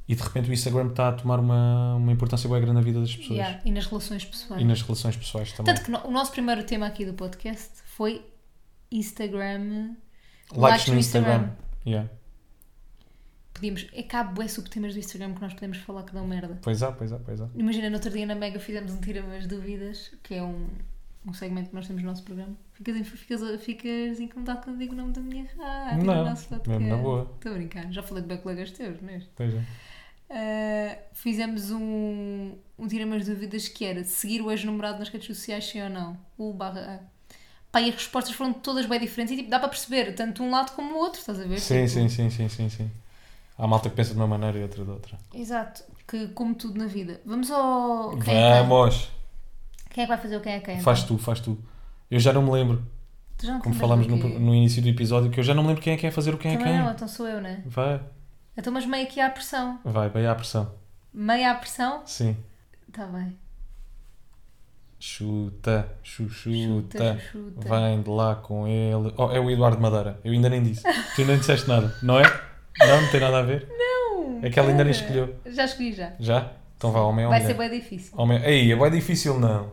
[0.07, 2.99] e de repente o Instagram está a tomar uma, uma importância bem grande na vida
[2.99, 4.61] das pessoas Yeah, E nas relações pessoais.
[4.61, 5.73] e nas relações pessoais também.
[5.73, 8.23] Tanto que no- o nosso primeiro tema aqui do podcast foi
[8.91, 9.95] Instagram.
[10.51, 11.49] Likes no Instagram.
[11.85, 12.09] Yeah.
[13.53, 13.87] Pedimos.
[13.93, 16.57] É que há bué subtemas do Instagram que nós podemos falar que dão merda.
[16.61, 17.47] Pois há, pois há, pois há.
[17.55, 20.67] Imagina, no outro dia na Mega fizemos um Tira as Dúvidas, que é um,
[21.25, 22.55] um segmento que nós temos no nosso programa.
[22.73, 26.83] Ficas, ficas, ficas incomodado quando digo o nome da minha rádio Não, no nosso podcast.
[27.01, 27.31] boa.
[27.35, 28.97] Estou a brincar, já falei de bem colegas teus.
[29.35, 29.63] Pois é.
[30.31, 35.65] Uh, fizemos um, um Tira-me as Dúvidas que era seguir o ex-namorado nas redes sociais,
[35.65, 36.17] sim ou não?
[36.37, 37.19] O barra A.
[37.71, 40.49] Pá, e as respostas foram todas bem diferentes e tipo, dá para perceber tanto um
[40.49, 41.59] lado como o outro, estás a ver?
[41.59, 42.91] Sim, Tipo, sim, sim, sim, sim, sim.
[43.57, 45.17] Há malta que pensa de uma maneira e outra de outra.
[45.33, 47.19] Exato, que como tudo na vida.
[47.25, 48.15] Vamos ao.
[48.17, 49.11] Vamos!
[49.89, 50.79] Quem é que vai fazer o quem é quem?
[50.81, 51.17] Faz então?
[51.17, 51.57] tu, faz tu.
[52.09, 52.83] Eu já não me lembro,
[53.37, 55.69] Tu já não como falámos no, no início do episódio, que eu já não me
[55.69, 56.81] lembro quem é que é fazer o quem é Também quem.
[56.83, 57.61] não, então sou eu, né?
[57.65, 57.99] Vai,
[58.57, 59.79] Então, mas meio aqui à pressão.
[59.83, 60.71] vai, vai à pressão.
[61.13, 62.01] Meio à pressão?
[62.05, 62.35] Sim.
[62.87, 63.37] Está bem.
[64.99, 67.17] Chuta, chuchuta.
[67.17, 67.69] Chuta, chuchuta.
[67.69, 69.13] Vem de lá com ele.
[69.15, 70.19] Oh, é o Eduardo Madeira.
[70.23, 70.83] Eu ainda nem disse.
[70.83, 72.23] tu ainda não disseste nada, não é?
[72.79, 73.67] Não, não tem nada a ver?
[73.77, 74.39] Não!
[74.43, 75.35] É que ela ainda nem escolheu.
[75.45, 76.13] Já escolhi já.
[76.19, 76.51] Já?
[76.75, 77.53] Então vá, homem ou Vai mulher?
[77.55, 78.13] ser bem difícil.
[78.17, 78.41] Homem...
[78.43, 79.71] Ei, é bem difícil não.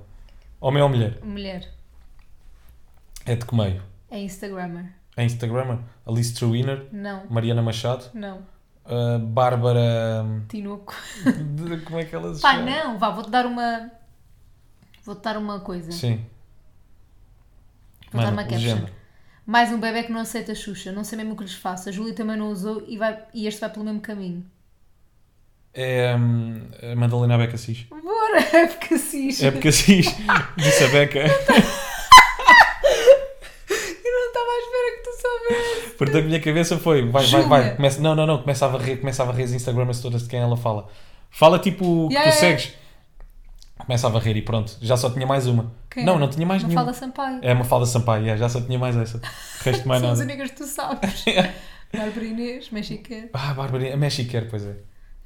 [0.61, 1.19] Homem ou mulher?
[1.23, 1.73] Mulher.
[3.25, 3.83] É de que meio?
[4.11, 4.93] É Instagrammer.
[5.17, 5.79] É Instagrammer?
[6.07, 6.87] Alice Truiner?
[6.93, 7.27] Não.
[7.29, 8.11] Mariana Machado?
[8.15, 8.39] Não.
[8.85, 10.25] Uh, Bárbara...
[10.49, 10.95] Tinoco.
[11.25, 12.71] de- Como é que ela se Pá, chama?
[12.71, 12.99] não.
[12.99, 13.91] Vá, vou-te dar uma...
[15.05, 15.91] Vou-te dar uma coisa.
[15.93, 16.25] Sim.
[18.13, 18.79] Vou dar uma caption.
[19.45, 20.93] Mais um bebê que não aceita Xuxa.
[20.93, 21.89] Não sei mesmo o que lhes faço.
[21.89, 23.25] A Júlia também não usou e, vai...
[23.35, 24.45] e este vai pelo mesmo caminho.
[25.79, 26.63] É hum,
[26.93, 27.85] a Madalena Beca Cis.
[27.91, 29.43] Bora, é porque cis.
[29.43, 30.07] É porque Cis
[30.57, 31.19] disse a Beca.
[31.19, 31.27] Eu
[34.13, 35.91] não estava à espera que tu soubesse.
[35.99, 37.77] Portanto, a minha cabeça foi, vai, vai, vai.
[37.77, 40.41] Começa, não, não, não, começa a varrer, começa a varrer as Instagrams todas de quem
[40.41, 40.89] ela fala.
[41.31, 42.59] Fala tipo que Yeah, tu yeah.
[42.59, 42.75] segues.
[43.79, 45.71] Começa a varrer e pronto, já só tinha mais uma.
[45.91, 46.19] Quem não, é?
[46.19, 46.85] não tinha mais Uma nenhuma.
[46.87, 47.39] fala Sampaio.
[47.43, 49.19] É uma falda Sampaio, yeah, já só tinha mais essa.
[49.19, 50.31] O resto mais São as nada.
[50.33, 51.25] únicas que tu sabes.
[51.93, 52.71] Bárbara Inês.
[53.35, 54.77] Ah, Bárbara, a Messi quer, pois é.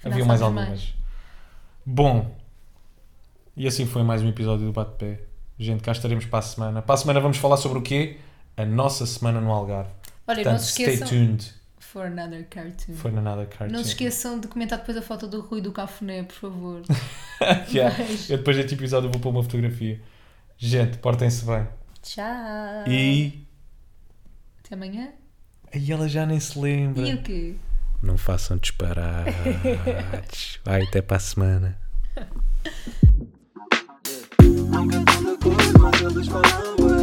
[0.04, 0.94] Havia mais algumas.
[1.84, 2.34] Bom,
[3.56, 5.20] e assim foi mais um episódio do Bate-Pé.
[5.58, 6.82] Gente, cá estaremos para a semana.
[6.82, 8.18] Para a semana vamos falar sobre o quê?
[8.56, 9.90] A nossa semana no Algarve.
[10.26, 11.08] Olha, não Portanto, se stay esqueçam.
[11.08, 11.54] tuned.
[11.78, 12.94] For another cartoon.
[13.12, 13.72] Na nada cartoon.
[13.74, 16.82] Não se esqueçam de comentar depois a foto do Rui do Cafuné, por favor.
[17.72, 17.96] Yeah.
[17.96, 18.32] Beijo.
[18.34, 19.98] Eu depois deste episódio vou pôr uma fotografia.
[20.58, 21.66] Gente, portem-se bem.
[22.02, 22.24] Tchau.
[22.86, 23.46] E.
[24.62, 25.08] Até amanhã.
[25.72, 27.08] Aí ela já nem se lembra.
[27.08, 27.56] E o quê?
[28.02, 30.58] Não façam disparates.
[30.64, 31.78] Vai, até para a semana.
[34.42, 36.99] Nunca tão de acordo, mas eles falam